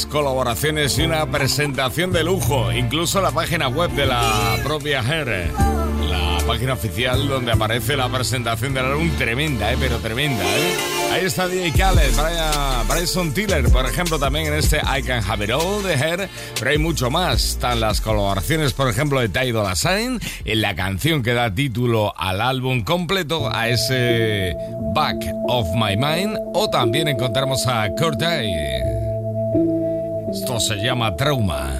[0.00, 2.72] colaboraciones y una presentación de lujo.
[2.72, 5.50] Incluso la página web de la propia Her.
[6.08, 9.76] La página oficial donde aparece la presentación del álbum tremenda, ¿eh?
[9.78, 10.42] pero tremenda.
[10.44, 10.76] ¿eh?
[11.12, 12.10] Ahí está DJ Khaled,
[12.88, 16.28] Bryson Tiller, por ejemplo, también en este I Can Have It All de Her,
[16.58, 17.44] pero hay mucho más.
[17.44, 22.14] Están las colaboraciones, por ejemplo, de Ty Dolla Sign, en la canción que da título
[22.16, 24.56] al álbum completo, a ese
[24.94, 28.91] Back of My Mind, o también encontramos a Corday.
[30.32, 31.78] Esto se llama Trauma.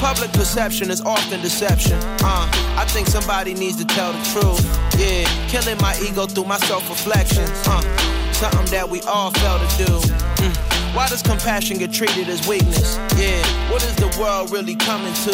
[0.00, 1.98] Public perception is often deception.
[2.22, 4.64] Uh, I think somebody needs to tell the truth.
[4.98, 7.44] Yeah, killing my ego through my self reflection.
[7.66, 7.82] Uh,
[8.32, 10.33] something that we all fail to do.
[10.94, 12.96] Why does compassion get treated as weakness?
[13.18, 15.32] Yeah, what is the world really coming to?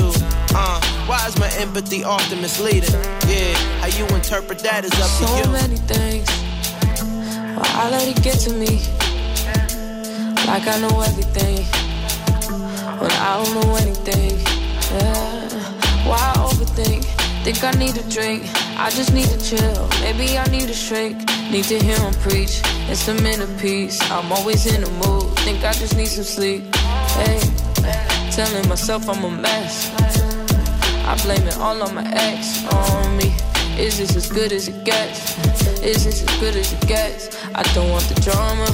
[0.56, 2.90] Uh, why is my empathy often misleading?
[3.28, 5.44] Yeah, how you interpret that is up so to you.
[5.44, 6.30] So many things.
[7.58, 8.80] Why I let it get to me?
[10.46, 11.66] Like I know everything.
[12.98, 14.40] When I don't know anything.
[14.96, 16.08] Yeah.
[16.08, 16.39] Why?
[17.42, 18.44] Think I need a drink.
[18.76, 19.88] I just need to chill.
[20.02, 21.16] Maybe I need a shrink.
[21.50, 22.60] Need to hear him preach.
[22.88, 23.98] And some inner peace.
[24.10, 25.36] I'm always in the mood.
[25.38, 26.62] Think I just need some sleep.
[27.16, 27.40] Hey,
[28.30, 29.90] telling myself I'm a mess.
[31.06, 33.34] I blame it all on my ex, on me.
[33.78, 35.38] Is this as good as it gets?
[35.82, 37.34] Is this as good as it gets?
[37.54, 38.66] I don't want the drama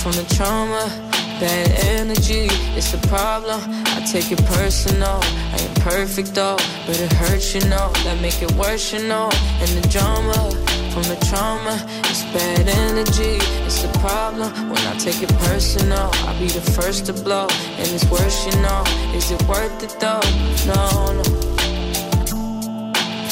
[0.00, 1.05] from the trauma.
[1.40, 3.60] Bad energy, it's a problem.
[3.68, 5.20] I take it personal.
[5.22, 7.92] I ain't perfect though, but it hurts, you know.
[8.04, 9.28] That make it worse, you know.
[9.60, 10.50] And the drama
[10.92, 11.76] from the trauma,
[12.08, 13.36] it's bad energy.
[13.66, 16.08] It's a problem when I take it personal.
[16.24, 18.82] I'll be the first to blow, and it's worse, you know.
[19.14, 20.24] Is it worth it though?
[20.64, 21.24] No, no.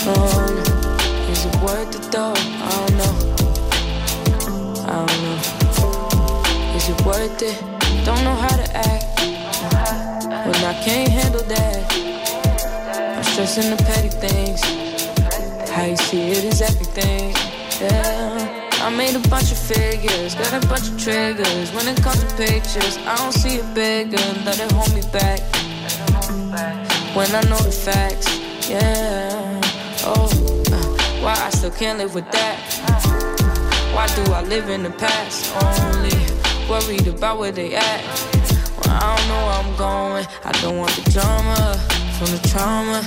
[0.05, 0.15] No,
[0.53, 0.65] no.
[1.33, 2.35] Is it worth it though?
[2.37, 3.15] I don't know.
[4.85, 6.77] I don't know.
[6.77, 7.74] Is it worth it?
[8.03, 9.21] Don't know how to act
[10.47, 13.17] when I can't handle that.
[13.17, 14.61] I'm stressing the petty things.
[15.71, 17.35] How you see it is everything.
[17.81, 18.65] Yeah.
[18.85, 21.73] I made a bunch of figures, got a bunch of triggers.
[21.73, 24.25] When it comes to pictures, I don't see it bigger.
[24.45, 25.41] Let it hold me back.
[27.17, 28.29] When I know the facts,
[28.69, 29.61] yeah.
[30.05, 30.29] Oh,
[30.71, 32.59] uh, why I still can't live with that?
[33.95, 36.24] Why do I live in the past only?
[36.69, 38.03] Worried about where they at.
[38.81, 40.27] Well, I don't know where I'm going.
[40.45, 41.79] I don't want the drama
[42.19, 43.01] from the trauma.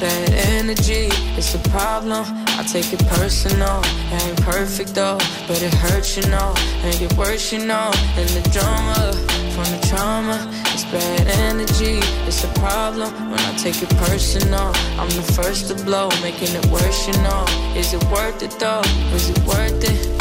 [0.00, 2.24] Bad energy, it's a problem.
[2.58, 3.80] I take it personal.
[4.10, 6.54] It ain't perfect though, but it hurts, you know.
[6.82, 7.92] And get worse, you know.
[8.16, 9.12] And the drama
[9.54, 12.00] from the trauma, it's bad energy.
[12.26, 14.72] It's a problem when I take it personal.
[14.98, 17.44] I'm the first to blow, making it worse, you know.
[17.76, 18.82] Is it worth it though?
[19.14, 20.11] Is it worth it?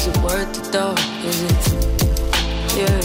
[0.00, 0.94] Is it worth it though?
[1.28, 1.60] Is it?
[2.74, 3.00] Yeah.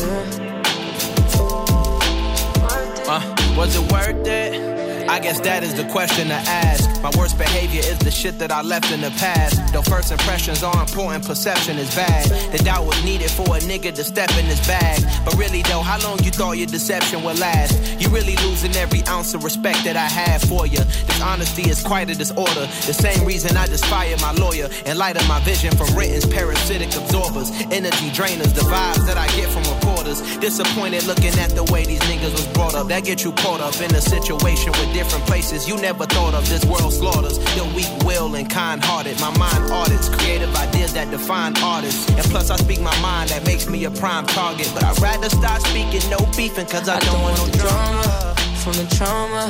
[3.06, 3.20] Uh,
[3.58, 4.85] was it worth it?
[5.08, 6.90] I guess that is the question to ask.
[7.02, 9.62] My worst behavior is the shit that I left in the past.
[9.72, 12.30] Though first impressions are important, perception is bad.
[12.52, 15.04] The doubt was needed for a nigga to step in his bag.
[15.24, 17.74] But really though, how long you thought your deception would last?
[18.02, 20.80] You really losing every ounce of respect that I have for you.
[20.80, 22.68] This honesty is quite a disorder.
[22.86, 26.90] The same reason I fired my lawyer in light of my vision from written's parasitic
[26.96, 29.95] absorbers, energy drainers, the vibes that I get from reporters.
[30.06, 32.88] Disappointed looking at the way these niggas was brought up.
[32.90, 36.48] That get you caught up in a situation with different places you never thought of.
[36.48, 39.20] This world slaughters the weak will and kind hearted.
[39.20, 42.08] My mind audits creative ideas that define artists.
[42.10, 44.70] And plus, I speak my mind that makes me a prime target.
[44.76, 48.36] But I'd rather stop speaking no beefing, cause I, I don't, don't want no drama.
[48.62, 49.50] From the trauma,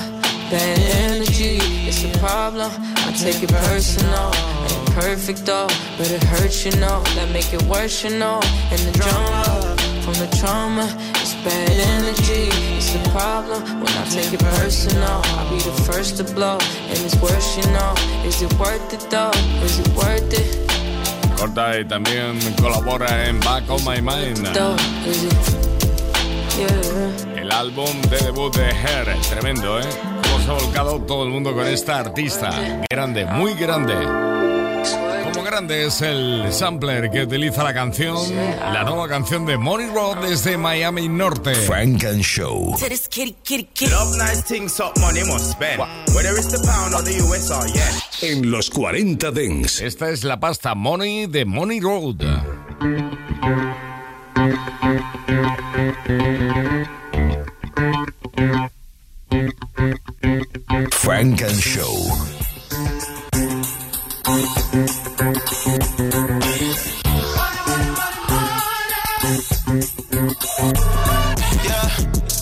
[0.50, 2.72] bad energy, it's a problem.
[2.72, 4.32] I take it personal.
[4.72, 7.04] Ain't perfect though, but it hurts, you know.
[7.16, 8.40] That make it worse, you know.
[8.72, 9.85] And the drama
[10.20, 10.88] the trauma.
[11.22, 12.48] It's bad energy,
[12.78, 15.22] it's the problem when I take it personal.
[15.36, 16.58] I'll be the first to blow,
[16.90, 17.94] and it's worse, you know.
[18.24, 19.32] Is it worth it though?
[19.64, 20.48] Is it worth it?
[21.38, 24.48] Corta y también colabora en Back on My Mind.
[27.36, 29.84] El álbum de debut de Her, tremendo, ¿eh?
[30.24, 32.52] Cómo se ha volcado todo el mundo con esta artista.
[32.90, 33.96] Grande, muy grande
[35.56, 40.58] grande es el sampler que utiliza la canción, la nueva canción de Money Road desde
[40.58, 41.56] Miami Norte.
[41.56, 42.76] Frank and Show.
[48.22, 49.80] En los 40 Dents.
[49.80, 52.18] Esta es la pasta Money de Money Road.
[60.92, 62.45] Frank and Show.
[64.36, 64.44] Yeah.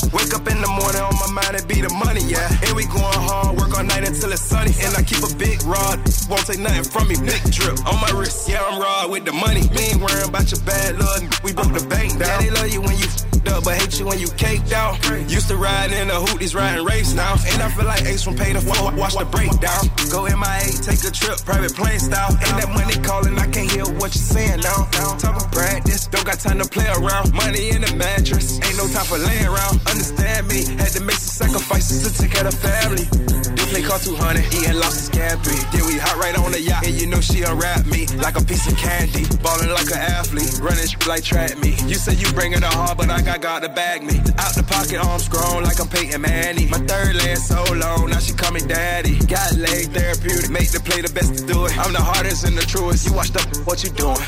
[0.09, 2.49] Wake up in the morning on my mind it be the money, yeah.
[2.65, 4.73] And we going hard, work all night until it's sunny.
[4.81, 7.15] And I keep a big rod, won't take nothing from me.
[7.21, 9.69] Big drip on my wrist, yeah, I'm raw with the money.
[9.77, 12.25] We ain't worrying about your bad luck, we broke the bank down.
[12.25, 13.05] Yeah, they love you when you
[13.53, 14.97] up, but hate you when you caked out.
[15.29, 17.33] Used to ride in the hoot, these riding race now.
[17.33, 19.83] And I feel like Ace from Paid in Full, watch the breakdown.
[20.09, 22.31] Go MIA, take a trip, private plane style.
[22.31, 24.89] Ain't that money calling, I can't hear what you're saying now.
[25.21, 27.33] Talking practice, don't got time to play around.
[27.33, 29.79] Money in the mattress, ain't no time for laying around.
[29.87, 33.05] Understand me, had to make some sacrifices to take care of family.
[33.53, 35.55] They play call 200, eating lobster scampi.
[35.71, 38.43] Then we hot right on the yacht, and you know she unwrap me like a
[38.43, 39.25] piece of candy.
[39.41, 41.75] Ballin' like an athlete, running like track me.
[41.85, 44.15] You say you bringin' the hard, but I got God to bag me.
[44.39, 46.63] Out the pocket, arms grown like I'm Peyton Manny.
[46.71, 49.19] My third leg so long, now she call me daddy.
[49.27, 51.75] Got leg therapeutic, make the play the best to do it.
[51.75, 53.03] I'm the hardest and the truest.
[53.03, 54.23] You washed up, what you doing?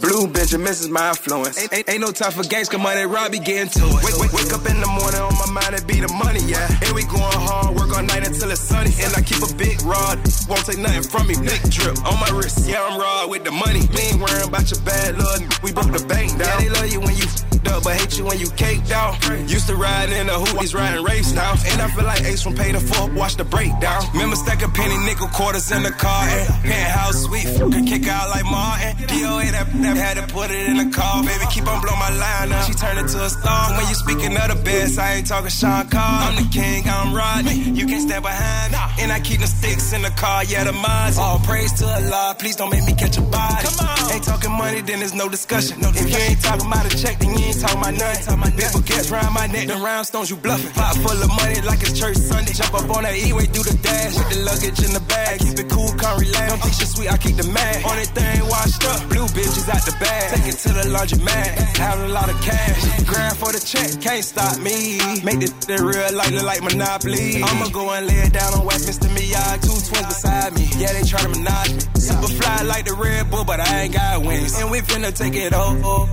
[0.00, 1.60] Blue Benjamins is my influence.
[1.60, 4.00] Ain't, ain't, ain't no time for gangs, come on money, Robbie getting to it.
[4.00, 6.64] Wake, wake, wake up in the morning on my mind, it be the money, yeah.
[6.80, 8.96] And we going hard, work all night until it's sunny.
[9.04, 10.16] And I keep a big rod,
[10.48, 11.36] won't take nothing from me.
[11.44, 13.84] Big drip on my wrist, yeah, I'm raw with the money.
[13.92, 16.48] We ain't worrying about your bad luck, we broke the bank down.
[16.48, 17.28] Yeah, they love you when you
[17.64, 19.14] f***ed up, but hate you when you caked out.
[19.48, 21.52] Used to ride in the hoop, he's riding race now.
[21.52, 24.02] And I feel like Ace from Paid in Full, watch the breakdown.
[24.12, 28.44] Remember stacking penny nickel quarters in the car and penthouse suite, could kick out like
[28.44, 28.96] Martin.
[29.06, 32.10] DOA that, that had to put it in the car, baby, keep on blowing my
[32.10, 32.66] line up.
[32.66, 33.76] She turned into a star.
[33.76, 36.30] When you speaking of the best, I ain't talking Sean Carr.
[36.30, 37.54] I'm the king, I'm Rodney.
[37.54, 38.78] You can't stand behind me.
[39.02, 41.18] And I keep the sticks in the car, yeah, the mines.
[41.18, 43.66] All praise to Allah, please don't make me catch a body.
[43.66, 44.12] Come on.
[44.12, 45.80] Ain't talking money, then there's no discussion.
[45.80, 48.40] No If you ain't talking about a check, then you ain't talking about nothing.
[48.54, 50.70] Big baguettes round my neck, the roundstones you bluffing.
[50.72, 52.52] Pot full of money like it's church Sunday.
[52.52, 55.40] Jump up on that E-way through the dash with the luggage in the bag.
[55.40, 56.46] Keep it cool, can't relax.
[56.54, 57.84] Don't shit sweet, I keep the mag.
[57.84, 60.38] On that thing washed up, blue bitches out the bag.
[60.38, 62.80] Take it to the laundromat, having a lot of cash.
[63.04, 64.98] Grind for the check, can't stop me.
[65.24, 67.42] Make this the real life look like Monopoly.
[67.42, 69.62] I'ma go and lay it down on Westminster Miyagi.
[69.62, 71.80] Two twins beside me, yeah, they try to menage me.
[72.00, 74.58] Super fly like the Red Bull, but I ain't got wings.
[74.60, 76.06] And we finna take it over,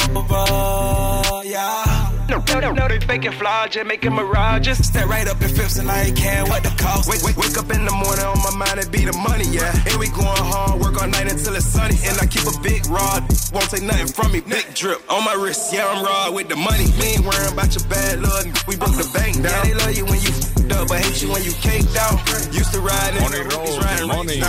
[1.39, 2.11] yeah.
[2.29, 4.85] No, no, no, they faking flaw, just making mirages.
[4.85, 7.09] Step right up in fifths and I ain't care what the cost.
[7.09, 9.71] Wake, wake, wake up in the morning on my mind, it be the money, yeah.
[9.87, 11.97] And we going hard, work all night until it's sunny.
[12.03, 14.41] And I keep a big rod, won't take nothing from me.
[14.41, 16.85] Big drip on my wrist, yeah, I'm raw with the money.
[16.99, 19.51] We ain't worrying about your bad luck, we broke the bank down.
[19.51, 20.31] Yeah, they love you when you
[20.71, 22.19] up, but hate you when you caked out.
[22.53, 24.41] Used to ride in Money Road, Money,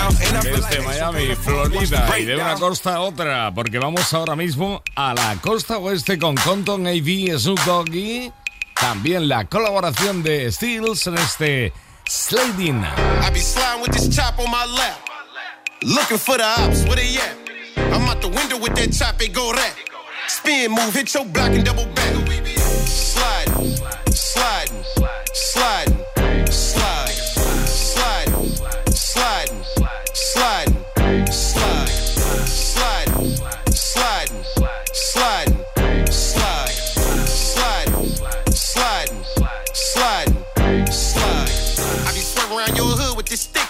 [0.43, 5.37] desde Miami, Florida y de una costa a otra, porque vamos ahora mismo a la
[5.41, 8.33] costa oeste con Compton, AV, Snoop Doggy.
[8.75, 11.73] También la colaboración de Steels en este
[12.09, 12.85] Sliding.
[12.85, 14.99] I be sliding with this chop on my lap.
[15.83, 17.37] Looking for the ops, where they at?
[17.93, 19.75] I'm out the window with that chop, it go that.
[20.29, 22.15] Spin move, hit your block and double back.
[22.87, 23.77] Sliding,
[24.11, 24.85] sliding,
[25.33, 26.02] sliding,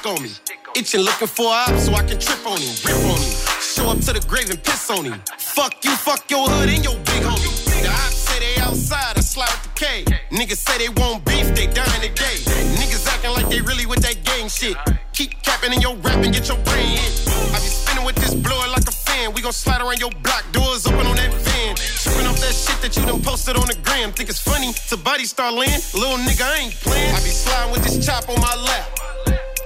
[0.02, 0.30] stick on me.
[0.74, 3.32] Itching looking for op so I can trip on him, rip on him.
[3.60, 5.20] Show up to the grave and piss on him.
[5.38, 7.52] Fuck you, fuck your hood and your big homie.
[7.82, 10.04] The say they outside, I slide with the K.
[10.30, 12.36] Niggas say they want beef, they dying today.
[12.80, 14.76] Niggas acting like they really with that gang shit.
[15.12, 17.28] Keep capping in your rap and get your brain hit.
[17.52, 19.34] I be spinning with this blower like a fan.
[19.34, 21.76] We gon' slide around your block, doors open on that van.
[21.76, 24.12] Tripping off that shit that you done posted on the gram.
[24.12, 25.84] Think it's funny to body star land?
[25.92, 27.14] Little nigga, I ain't playing.
[27.14, 29.11] I be sliding with this chop on my lap.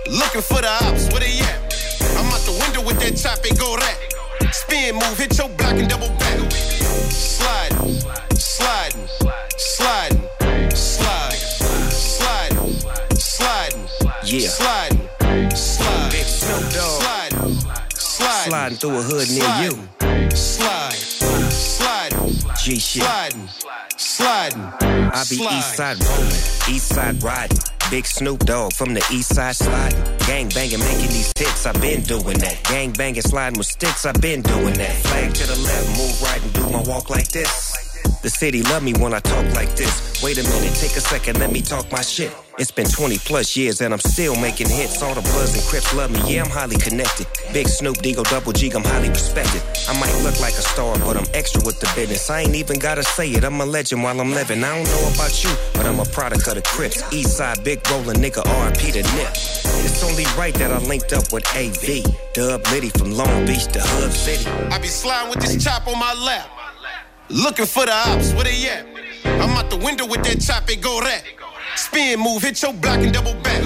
[0.09, 1.75] Looking for the ops, where they at?
[2.17, 4.55] I'm out the window with that chop, it go that.
[4.55, 6.39] Spin move, hit your block and double back.
[7.11, 8.01] Sliding,
[8.37, 9.09] sliding,
[9.57, 10.23] sliding,
[10.71, 11.33] slide,
[11.91, 12.73] sliding,
[13.19, 13.89] sliding,
[14.25, 14.49] Yeah.
[14.49, 15.09] sliding,
[15.57, 17.03] slide, Big Snoop Dogg.
[17.03, 17.61] sliding,
[17.99, 19.89] sliding, Sliding through a hood near you.
[20.37, 20.99] slide, sliding,
[22.63, 23.03] G shit.
[23.03, 23.49] sliding,
[23.97, 24.63] sliding.
[24.81, 27.59] I be east side rolling, east side riding.
[27.91, 30.03] Big Snoop Dogg from the east side sliding.
[30.27, 32.61] Gang banging, making these hits, i been doing that.
[32.65, 34.95] Gang banging, sliding with sticks, i been doing that.
[35.07, 37.86] Flag to the left, move right and do my walk like this.
[38.27, 40.21] The city love me when I talk like this.
[40.21, 42.35] Wait a minute, take a second, let me talk my shit.
[42.59, 45.01] It's been 20 plus years and I'm still making hits.
[45.01, 47.29] All the Bloods and Crips love me, yeah, I'm highly connected.
[47.53, 49.63] Big Snoop, Deagle, Double G, I'm highly respected.
[49.89, 52.29] I might look like a star, but I'm extra with the business.
[52.29, 54.65] I ain't even gotta say it, I'm a legend while I'm living.
[54.65, 56.99] I don't know about you, but I'm a product of the Crips.
[57.13, 59.31] East side, big rolling nigga, RP to Nip.
[59.87, 62.03] It's only right that I linked up with AV.
[62.35, 64.51] Dub Liddy from Long Beach to Hub City.
[64.75, 66.66] I be sliding with this chop on my lap.
[67.29, 68.87] Looking for the ops, where they at?
[69.25, 71.25] I'm out the window with that chop, it go rat.
[71.75, 73.63] Spin move, hit your block and double back.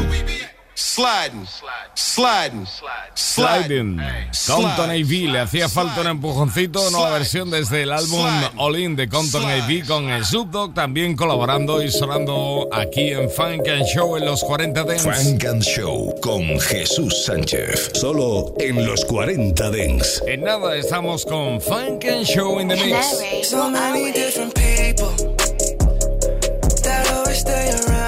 [0.83, 1.47] Sliding,
[1.95, 2.67] sliding,
[3.15, 4.01] Sliding.
[4.47, 8.27] Compton AV, le hacía falta un empujoncito, nueva versión desde el álbum
[8.57, 13.69] All In de Compton AV con Snoop Dogg también colaborando y sonando aquí en Funk
[13.69, 15.05] and Show en los 40 Dents.
[15.05, 17.91] Funk and Show con Jesús Sánchez.
[17.95, 20.23] Solo en los 40 Dents.
[20.27, 23.47] En nada estamos con Funk and Show in the Mix.
[23.47, 25.15] So many different people
[26.83, 28.00] that always stay around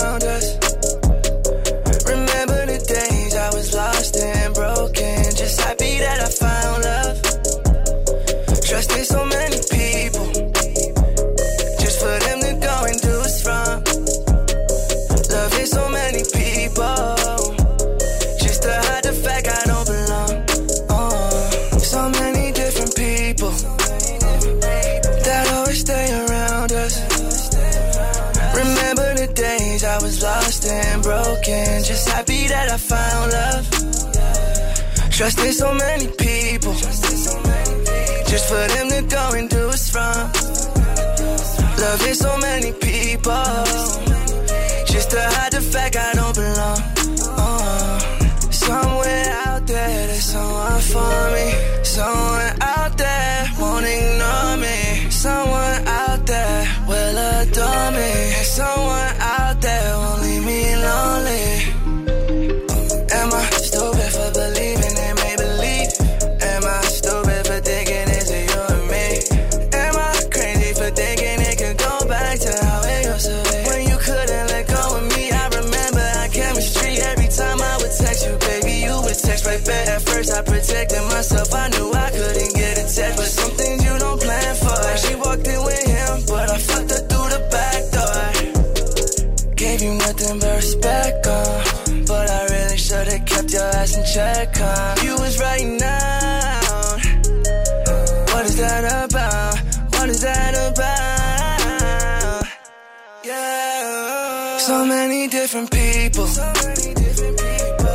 [106.12, 106.26] people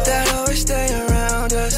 [0.06, 1.76] that always stay around us.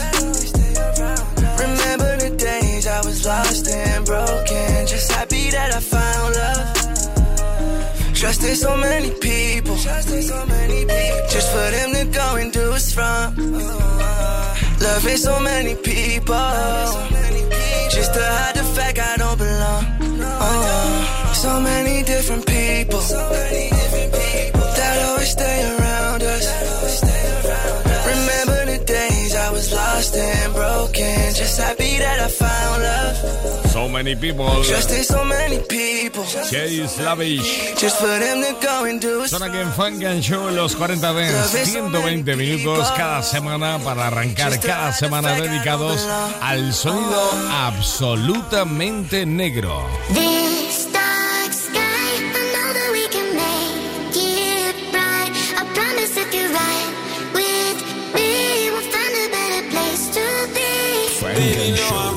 [1.60, 8.16] Remember the days I was lost and broken, just happy that I found love.
[8.16, 13.36] Trusted so many people, just for them to go and do us wrong.
[14.80, 16.36] Loving so many people,
[17.92, 19.86] just to hide the fact I don't belong.
[20.42, 23.02] Oh, so many different people
[25.30, 26.46] stay around us.
[28.10, 33.70] Remember the days I was lost and broken, just happy that I found love.
[33.70, 34.50] So many people.
[34.64, 37.76] Trusted so many people, Chase Lavish.
[37.78, 41.14] just for them to go and do Son aquí en Funk and Show los 40
[41.14, 41.52] Dents.
[41.52, 46.02] 120 minutos cada semana para arrancar cada semana dedicados
[46.42, 47.22] al sonido
[47.52, 49.86] absolutamente negro.
[50.14, 50.89] This
[61.50, 62.09] Funk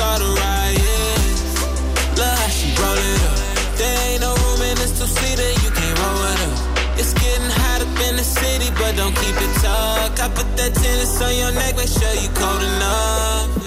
[0.00, 1.36] start a riot.
[2.16, 3.36] Look how she roll it up.
[3.76, 6.56] There ain't no room in this two-seater, you can't roll it up.
[7.00, 10.18] It's getting hot up in the city, but don't keep it tucked.
[10.24, 13.59] I put that tennis on your neck, make sure you cold enough.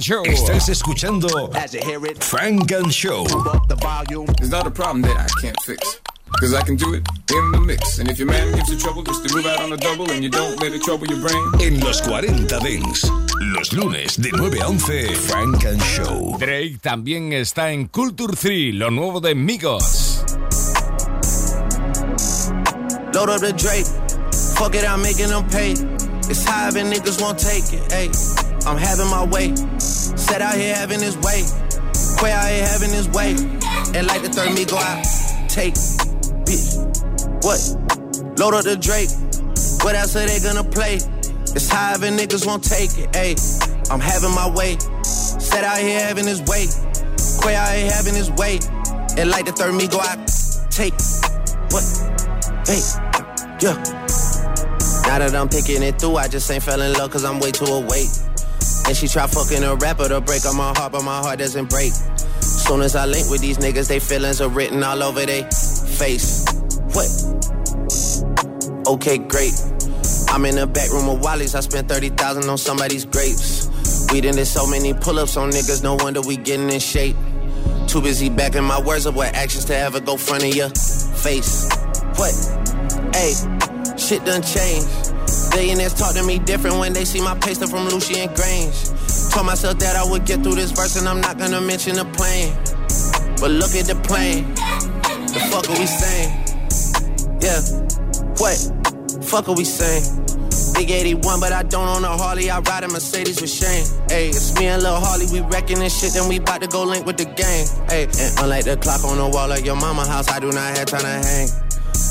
[0.00, 0.22] And Show.
[0.24, 1.28] Estás escuchando
[2.20, 3.26] Frank and Show.
[3.26, 6.00] It's not a problem that I can't fix.
[6.40, 7.98] Cause I can do it in the mix.
[7.98, 10.22] And if your man gives you trouble just to move out on a double and
[10.22, 11.44] you don't let it trouble your brain.
[11.60, 13.10] En los 40 Dents.
[13.40, 16.38] Los lunes de 9 a 11, Frank and Show.
[16.38, 20.24] Drake también está en Culture 3, lo nuevo de Migos.
[23.12, 23.86] Load up the Drake.
[24.56, 25.72] Fuck it, I'm making them pay.
[26.30, 27.82] It's high and niggas won't take it.
[27.90, 29.52] Ayy, I'm having my way.
[30.30, 31.42] Set out here having his way.
[32.20, 33.32] Quay out here having his way.
[33.98, 35.02] And like the third me go out.
[35.48, 35.74] Take,
[36.46, 36.78] bitch.
[37.42, 37.58] What?
[38.38, 39.10] Load up the Drake.
[39.82, 41.02] What else are they gonna play?
[41.50, 43.10] It's high and niggas won't take it.
[43.10, 43.34] Ayy,
[43.90, 44.78] I'm having my way.
[45.02, 46.70] Set out here having his way.
[47.42, 48.60] Quay out here having his way.
[49.18, 50.30] And like the third me go out.
[50.70, 50.94] Take,
[51.74, 51.82] what?
[52.70, 52.78] Hey,
[53.58, 53.74] yeah.
[55.10, 57.50] Now that I'm picking it through, I just ain't fell in love cause I'm way
[57.50, 58.29] too awake.
[58.90, 61.70] And she try fucking a rapper to break on my heart, but my heart doesn't
[61.70, 61.92] break.
[62.40, 65.42] Soon as I link with these niggas, they feelings are written all over they
[65.96, 66.44] face.
[66.90, 67.06] What?
[68.88, 69.54] Okay, great.
[70.30, 73.68] I'm in the back room of Wally's, I spent 30,000 on somebody's grapes.
[74.10, 77.14] We done did so many pull-ups on niggas, no wonder we getting in shape.
[77.86, 81.70] Too busy backing my words up with actions to ever go front of your face.
[82.16, 82.34] What?
[83.14, 83.34] Hey,
[83.96, 85.09] shit done changed.
[85.50, 89.32] Billionaires talk to me different when they see my paste from Lucian Grainge.
[89.32, 92.04] Told myself that I would get through this verse and I'm not gonna mention the
[92.04, 92.54] plane.
[93.40, 94.54] But look at the plane.
[94.54, 96.30] The fuck are we saying?
[97.40, 97.60] Yeah.
[98.38, 99.24] What?
[99.24, 100.02] Fuck are we saying?
[100.74, 102.50] Big 81, but I don't own a Harley.
[102.50, 103.84] I ride a Mercedes with Shane.
[104.08, 105.26] Hey, it's me and Lil Harley.
[105.32, 107.66] We wrecking this shit, then we bout to go link with the gang.
[107.88, 110.76] Hey, and unlike the clock on the wall of your mama house, I do not
[110.76, 111.69] have time to hang.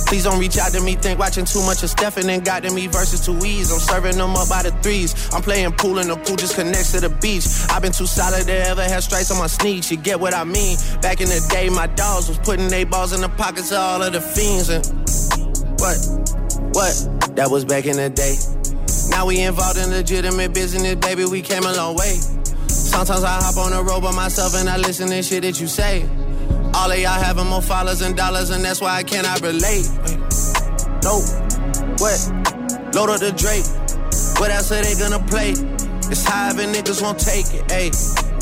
[0.10, 2.74] Please don't reach out to me, think watching too much of Stephen and got to
[2.74, 3.72] me versus two E's.
[3.72, 5.14] I'm serving them up by the threes.
[5.32, 7.46] I'm playing pool and the pool just connects to the beach.
[7.70, 9.92] I've been too solid to ever have stripes on my sneaks.
[9.92, 10.78] You get what I mean?
[11.04, 14.02] Back in the day, my dogs was putting they balls in the pockets of all
[14.02, 14.70] of the fiends.
[14.70, 14.84] And
[15.78, 16.02] what?
[16.74, 17.36] What?
[17.36, 18.34] That was back in the day.
[19.12, 21.26] Now we involved in legitimate business, baby.
[21.26, 22.18] We came a long way.
[22.66, 25.68] Sometimes I hop on the road by myself and I listen to shit that you
[25.68, 26.10] say.
[26.80, 29.86] All of y'all having more followers and dollars, and that's why I cannot relate.
[31.04, 31.20] No,
[32.00, 32.16] what?
[32.96, 33.68] Load up the Drake.
[34.40, 35.50] What else are they gonna play?
[36.10, 37.68] It's high and niggas won't take it.
[37.68, 37.92] Ayy,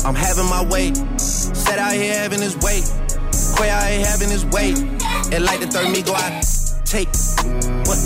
[0.04, 0.94] I'm having my way.
[1.18, 2.80] Set out here having his way.
[3.56, 4.70] Quay out here having his way.
[5.34, 6.44] And like the third me go out.
[6.86, 7.08] Take
[7.88, 7.98] what?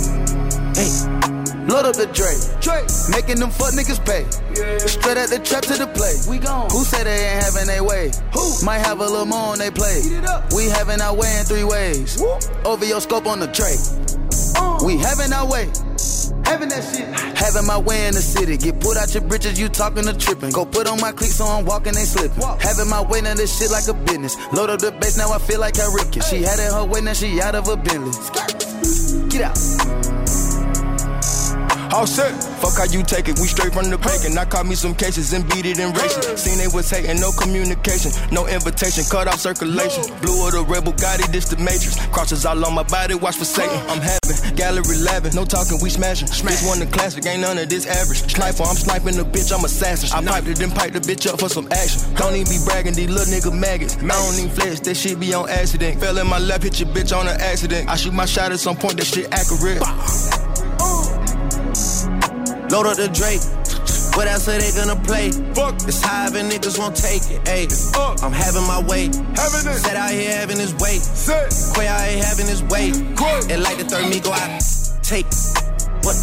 [0.74, 1.21] Hey.
[1.72, 2.36] Load up the Drake.
[2.60, 2.84] Drake.
[3.08, 4.28] Making them fuck niggas pay.
[4.84, 6.12] Straight at the trap to the play.
[6.28, 6.68] We gone.
[6.68, 8.12] Who said they ain't having their way?
[8.34, 8.44] Who?
[8.62, 10.04] Might have a little more on they play.
[10.54, 12.20] We having our way in three ways.
[12.66, 13.72] Over your scope on the tray.
[14.60, 14.84] Uh.
[14.84, 15.72] We having our way.
[16.44, 17.08] Having that shit.
[17.40, 18.58] Having my way in the city.
[18.58, 20.50] Get put out your britches, you talking to tripping.
[20.50, 22.36] Go put on my cleats so I'm walking, ain't slipping.
[22.60, 24.36] Having my way in this shit like a business.
[24.52, 26.20] Load up the bass, now I feel like I rip it.
[26.20, 28.12] She had it her way, now she out of a Bentley.
[29.30, 30.01] Get out.
[31.92, 32.32] All set.
[32.64, 34.24] Fuck how you take it, we straight from the bank.
[34.24, 36.36] And I caught me some cases and beat it in racing.
[36.40, 40.08] Seen they was hating, no communication, no invitation, cut off circulation.
[40.24, 42.00] Blue of the rebel, got it, this the matrix.
[42.08, 43.76] Crosses all on my body, watch for Satan.
[43.92, 46.28] I'm having gallery 11, no talking, we smashing.
[46.28, 48.24] This one the classic, ain't none of this average.
[48.24, 50.08] Sniper, I'm sniping the bitch, I'm assassin.
[50.16, 52.00] I piped it, then piped the bitch up for some action.
[52.14, 54.00] Don't even be bragging, these little nigga maggots.
[54.00, 56.00] I don't even flex, that shit be on accident.
[56.00, 57.90] Fell in my lap, hit your bitch on an accident.
[57.90, 59.82] I shoot my shot at some point, that shit accurate.
[62.72, 63.44] Load up the Drake.
[64.16, 65.30] What else are they gonna play?
[65.52, 65.74] Fuck.
[65.86, 67.44] It's high and niggas won't take it.
[67.44, 67.68] Ayy,
[68.24, 69.12] I'm having my way.
[69.36, 69.76] Having it.
[69.76, 70.96] Set out here having his way.
[70.96, 71.52] Set.
[71.76, 72.92] Quay out here having his way.
[72.92, 73.52] Quay.
[73.52, 74.62] And like the third me go out.
[75.02, 75.26] Take.
[76.00, 76.16] What?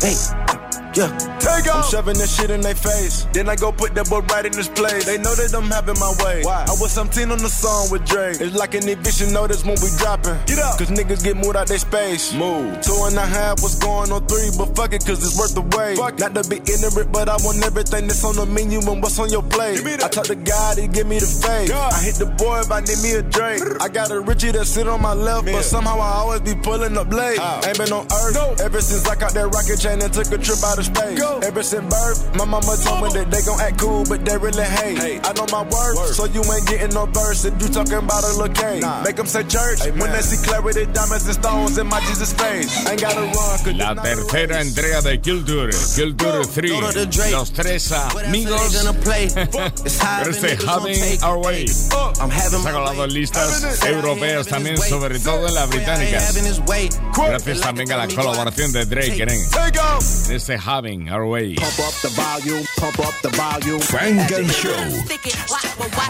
[0.00, 0.53] Hey.
[0.94, 1.10] Yeah.
[1.42, 3.26] Take I'm shoving this shit in their face.
[3.32, 5.04] Then I go put that boy right in his place.
[5.04, 6.42] They know that I'm having my way.
[6.46, 6.64] Why?
[6.66, 8.30] I was 17 on the song with Dre.
[8.30, 10.38] It's like an eviction notice when we dropping.
[10.46, 10.78] Get up.
[10.78, 12.32] Cause niggas get moved out their space.
[12.32, 12.80] Move.
[12.80, 15.66] Two and a half was going on three, but fuck it, cause it's worth the
[15.74, 15.98] wait.
[15.98, 19.18] Fuck Not to be ignorant, but I want everything that's on the menu and what's
[19.18, 19.82] on your plate.
[19.82, 21.68] I talk to God, he give me the faith.
[21.68, 21.92] God.
[21.92, 23.82] I hit the boy if I need me a drink.
[23.82, 25.54] I got a Richie that sit on my left, Man.
[25.58, 27.40] but somehow I always be pulling up late.
[27.66, 28.54] Ain't been on earth no.
[28.62, 31.18] ever since I got that rocket chain and took a trip out of space.
[31.18, 31.40] Go.
[31.40, 34.64] Ever since birth, my mama told me that they gon' act cool, but they really
[34.64, 34.98] hate.
[34.98, 35.20] Hey.
[35.24, 36.14] I know my worth, word.
[36.14, 38.80] so you ain't getting no verse if you talking about a little K.
[38.80, 39.02] Nah.
[39.02, 39.98] Make them say church Amen.
[39.98, 42.70] when they see clarity, diamonds and stones in my Jesus face.
[42.88, 43.78] Ain't gotta run.
[43.78, 47.32] La tercera entrega de Culture, Culture 3.
[47.32, 48.74] Los tres amigos.
[50.26, 51.66] este Having Our Way.
[51.68, 56.34] Se ha colado en listas europeas también, sobre todo en las británicas.
[57.16, 59.30] Gracias también a la colaboración de Drake en
[60.30, 61.54] este Having Our Way.
[63.78, 64.74] Funk and Show.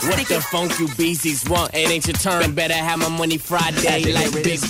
[0.09, 1.75] What the funk you beasties want?
[1.75, 2.55] It ain't your turn.
[2.55, 4.61] Better have my money Friday like big.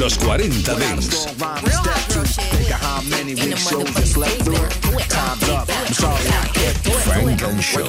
[0.00, 1.26] Los 40 Dance.
[7.04, 7.84] Funk and Show.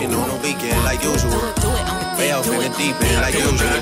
[0.83, 1.39] like usual.
[2.19, 3.79] Way in the deep end like usual.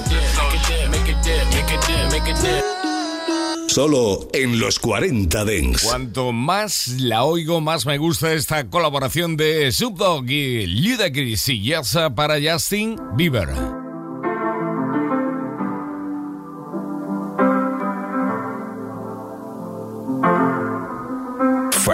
[0.91, 2.82] Make it dip, make it dip, make it dip.
[3.67, 5.83] Solo en los 40 Dents.
[5.83, 12.13] Cuanto más la oigo, más me gusta esta colaboración de Subdog y Ludacris y Yasa
[12.13, 13.82] para Justin Bieber.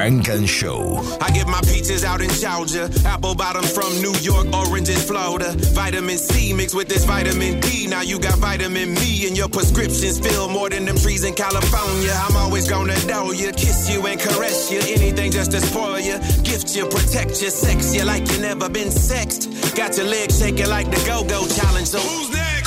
[0.09, 0.97] Funk and Show.
[1.21, 5.53] I get my peaches out in Georgia, apple bottom from New York, oranges Florida.
[5.77, 7.85] Vitamin C mixed with this vitamin D.
[7.85, 12.11] Now you got vitamin me, and your prescriptions fill more than them trees in California.
[12.25, 14.79] I'm always gonna know you, kiss you and caress you.
[14.79, 18.89] Anything just to spoil you, gift you, protect you, sex you like you never been
[18.89, 19.75] sexed.
[19.75, 21.87] Got your legs shaking like the Go-Go Challenge.
[21.87, 22.38] So who's next?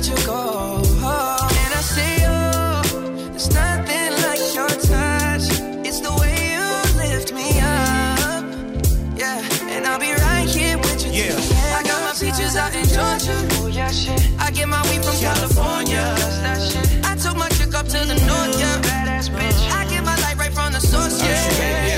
[0.00, 0.76] let you go.
[0.80, 2.82] And I say, oh,
[3.30, 5.46] there's nothing like your touch.
[5.86, 8.44] It's the way you lift me up.
[9.18, 11.12] Yeah, and I'll be right here with you.
[11.12, 11.78] Yeah.
[11.78, 13.36] I got my peaches out in Georgia.
[13.60, 14.20] Oh, yeah, shit.
[14.38, 16.04] I get my weed from California.
[16.44, 17.04] That shit.
[17.04, 18.80] I took my chick up to the north, yeah.
[18.80, 19.60] Badass bitch.
[19.70, 21.89] I get my light right from the source, yeah.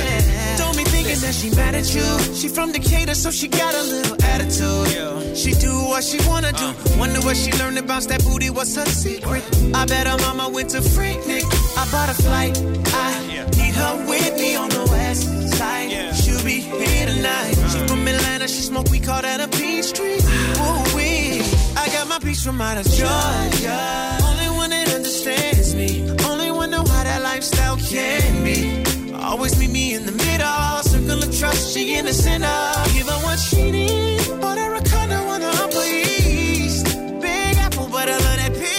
[1.12, 2.34] That she mad at you.
[2.34, 4.88] She from Decatur, so she got a little attitude.
[4.96, 5.34] Yeah.
[5.34, 6.64] She do what she wanna do.
[6.64, 6.98] Uh.
[6.98, 8.48] Wonder what she learned about that booty.
[8.50, 9.44] What's her secret?
[9.74, 11.44] I bet her mama went to Freaknik.
[11.76, 12.56] I bought a flight.
[12.94, 13.20] I
[13.56, 16.16] need her with me on the west side.
[16.16, 17.54] She'll be here tonight.
[17.70, 17.86] She uh.
[17.86, 18.48] from Atlanta.
[18.48, 18.88] She smoke.
[18.90, 20.16] We call that a peach tree.
[20.16, 21.42] Ooh wee.
[21.76, 24.18] I got my peach from out of Georgia.
[24.24, 26.10] Only one that understands me.
[26.24, 28.82] Only one know how that lifestyle can be.
[29.14, 30.82] Always meet me in the middle.
[30.82, 31.74] Circle of trust.
[31.74, 32.46] She in the center.
[32.94, 34.28] Give her what she needs.
[34.28, 36.86] Bought her a condo on the Upper East.
[37.20, 38.72] Big apple, but I love that peach.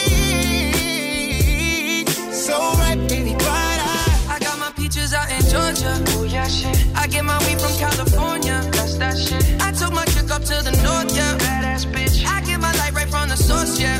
[2.34, 2.54] So
[2.84, 4.36] right, baby, bright eye.
[4.36, 5.94] I got my peaches out in Georgia.
[6.16, 6.78] Oh yeah, shit.
[6.96, 8.62] I get my weed from California.
[8.72, 9.44] That's that shit.
[9.62, 11.38] I took my chick up to the north, yeah.
[11.38, 12.26] Badass bitch.
[12.26, 14.00] I get my light right from the source, yeah.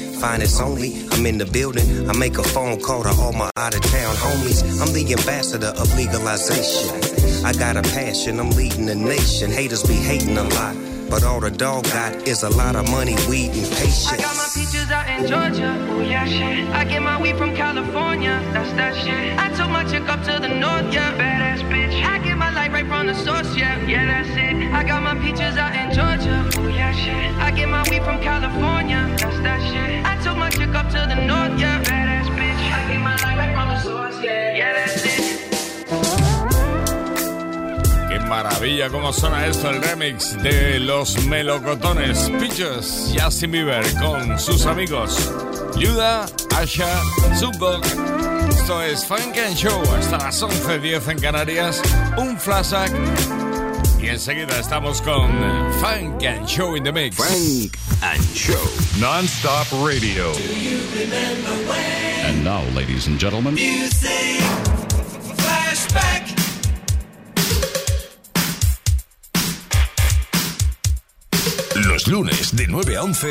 [0.21, 1.03] finest only.
[1.11, 2.07] I'm in the building.
[2.07, 4.61] I make a phone call to all my out of town homies.
[4.79, 6.87] I'm the ambassador of legalization.
[7.43, 9.49] I got a passion, I'm leading the nation.
[9.49, 10.75] Haters be hating a lot.
[11.09, 14.07] But all the dog got is a lot of money, weed, and patience.
[14.07, 15.71] I got my peaches out in Georgia.
[15.89, 16.69] Oh yeah, shit.
[16.69, 18.39] I get my weed from California.
[18.53, 19.37] That's that shit.
[19.37, 21.11] I took my chick up to the north, yeah.
[21.19, 22.01] Badass bitch.
[22.05, 23.85] I get my light right from the source, yeah.
[23.85, 24.71] Yeah, that's it.
[24.71, 26.37] I got my peaches out in Georgia.
[26.59, 27.35] Oh yeah, shit.
[27.45, 29.01] I get my weed from California.
[29.19, 29.80] That's that shit.
[30.73, 31.01] It.
[38.31, 42.29] maravilla cómo suena esto, el remix de los melocotones.
[42.39, 45.29] Peaches, Justin Bieber con sus amigos.
[45.77, 47.01] Yuda, Asha,
[47.37, 47.85] Zubok.
[48.49, 51.81] Esto es Funk and Show hasta las 11.10 en Canarias.
[52.17, 53.50] Un flashback.
[54.01, 55.29] Y enseguida estamos con
[55.79, 57.17] Funk and Show in the Mix.
[57.17, 58.59] Funk and Show.
[58.99, 60.33] Non-stop radio.
[62.25, 63.53] And now, ladies and gentlemen.
[63.53, 64.41] Music.
[65.37, 66.35] Flashback.
[71.85, 73.29] Los lunes de 9 a 11,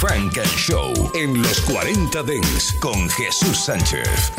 [0.00, 4.32] Frank and Show en los 40 Dents con Jesús Sánchez.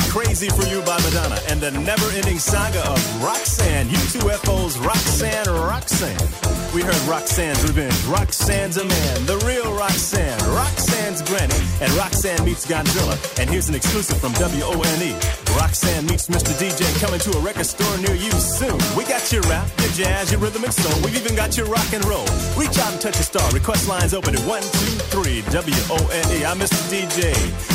[0.00, 6.72] Crazy for You by Madonna, and the never ending saga of Roxanne, UTFO's Roxanne Roxanne.
[6.74, 12.44] We heard Roxanne's Revenge, Roxanne's a Man, the real Roxanne, Roxanne, Roxanne's Granny, and Roxanne
[12.44, 13.38] meets Godzilla.
[13.38, 15.12] And here's an exclusive from WONE.
[15.58, 16.56] Roxanne meets Mr.
[16.56, 18.78] DJ coming to a record store near you soon.
[18.96, 20.98] We got your rap, your jazz, your rhythm and soul.
[21.04, 22.24] We've even got your rock and roll.
[22.56, 23.46] Reach out and touch a star.
[23.50, 26.44] Request lines open at 123 W-O-N-E.
[26.46, 26.80] I'm Mr.
[26.88, 27.34] DJ.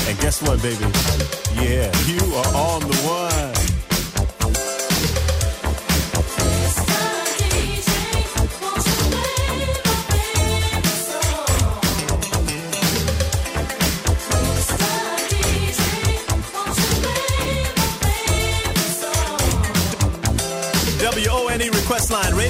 [0.10, 0.86] And guess what, baby?
[1.62, 3.47] Yeah, you are on the one.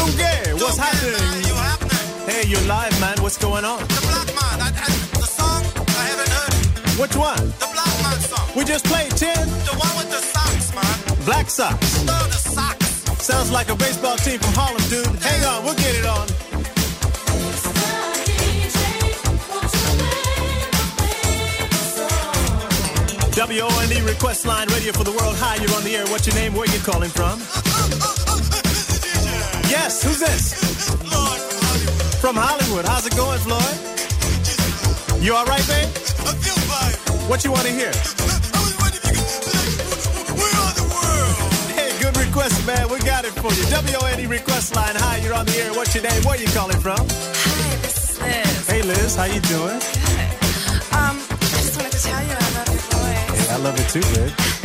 [0.00, 1.44] What's happening?
[1.44, 2.28] You happening?
[2.28, 3.20] Hey, you're live, man.
[3.22, 3.80] What's going on?
[3.80, 4.86] The Black Man, I, I,
[5.18, 7.00] the song, I haven't heard it.
[7.00, 7.36] Which one?
[7.58, 8.48] The Black Man song.
[8.56, 9.34] We just played 10.
[9.34, 11.24] The one with the socks, man.
[11.24, 12.04] Black Sox.
[12.04, 12.86] No, the socks.
[13.20, 15.06] Sounds like a baseball team from Harlem, dude.
[15.20, 16.28] Hang on, we'll get it on.
[23.36, 25.34] WONE E request line, radio for the world.
[25.38, 26.06] Hi, you're on the air.
[26.06, 26.54] What's your name?
[26.54, 27.40] Where you calling from?
[29.70, 30.52] Yes, who's this?
[32.20, 32.84] From Hollywood.
[32.86, 35.22] How's it going, Floyd?
[35.22, 35.88] You all right, babe?
[36.26, 37.28] I feel fine.
[37.30, 37.92] What you want to hear?
[41.78, 42.88] Hey, good request, man.
[42.90, 43.62] We got it for you.
[43.70, 44.96] WONE request line.
[44.96, 45.72] Hi, you're on the air.
[45.72, 46.20] What's your name?
[46.24, 47.06] Where you calling from?
[47.06, 48.66] Hi, this is Liz.
[48.66, 49.14] Hey, Liz.
[49.14, 49.78] How you doing?
[49.78, 50.30] Good.
[50.98, 53.46] Um, I just wanted to tell you I love your voice.
[53.46, 54.59] Hey, I love it too, babe.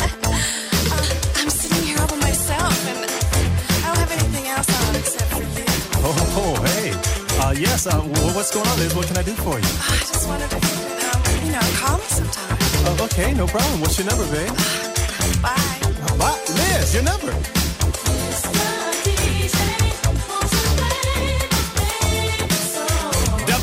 [6.38, 6.92] Oh, hey.
[7.40, 7.96] Uh, yes, uh,
[8.36, 8.94] what's going on, Liz?
[8.94, 9.64] What can I do for you?
[9.64, 12.58] I just wondered to, um, you know, call me sometime.
[12.60, 13.80] Oh, okay, no problem.
[13.80, 14.52] What's your number, babe?
[15.42, 15.56] Bye.
[15.56, 16.40] Uh, bye.
[16.52, 17.32] Liz, your number.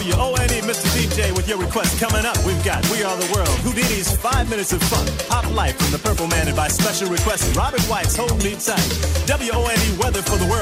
[0.03, 0.89] WONE, Mr.
[0.97, 2.37] DJ, with your request coming up.
[2.45, 5.99] We've got We Are the World, Whodini's Five Minutes of Fun, Pop Life from the
[5.99, 8.81] Purple Man, and by special request, Robert White's Hold Me Tight.
[9.29, 10.61] WONE Weather for the World.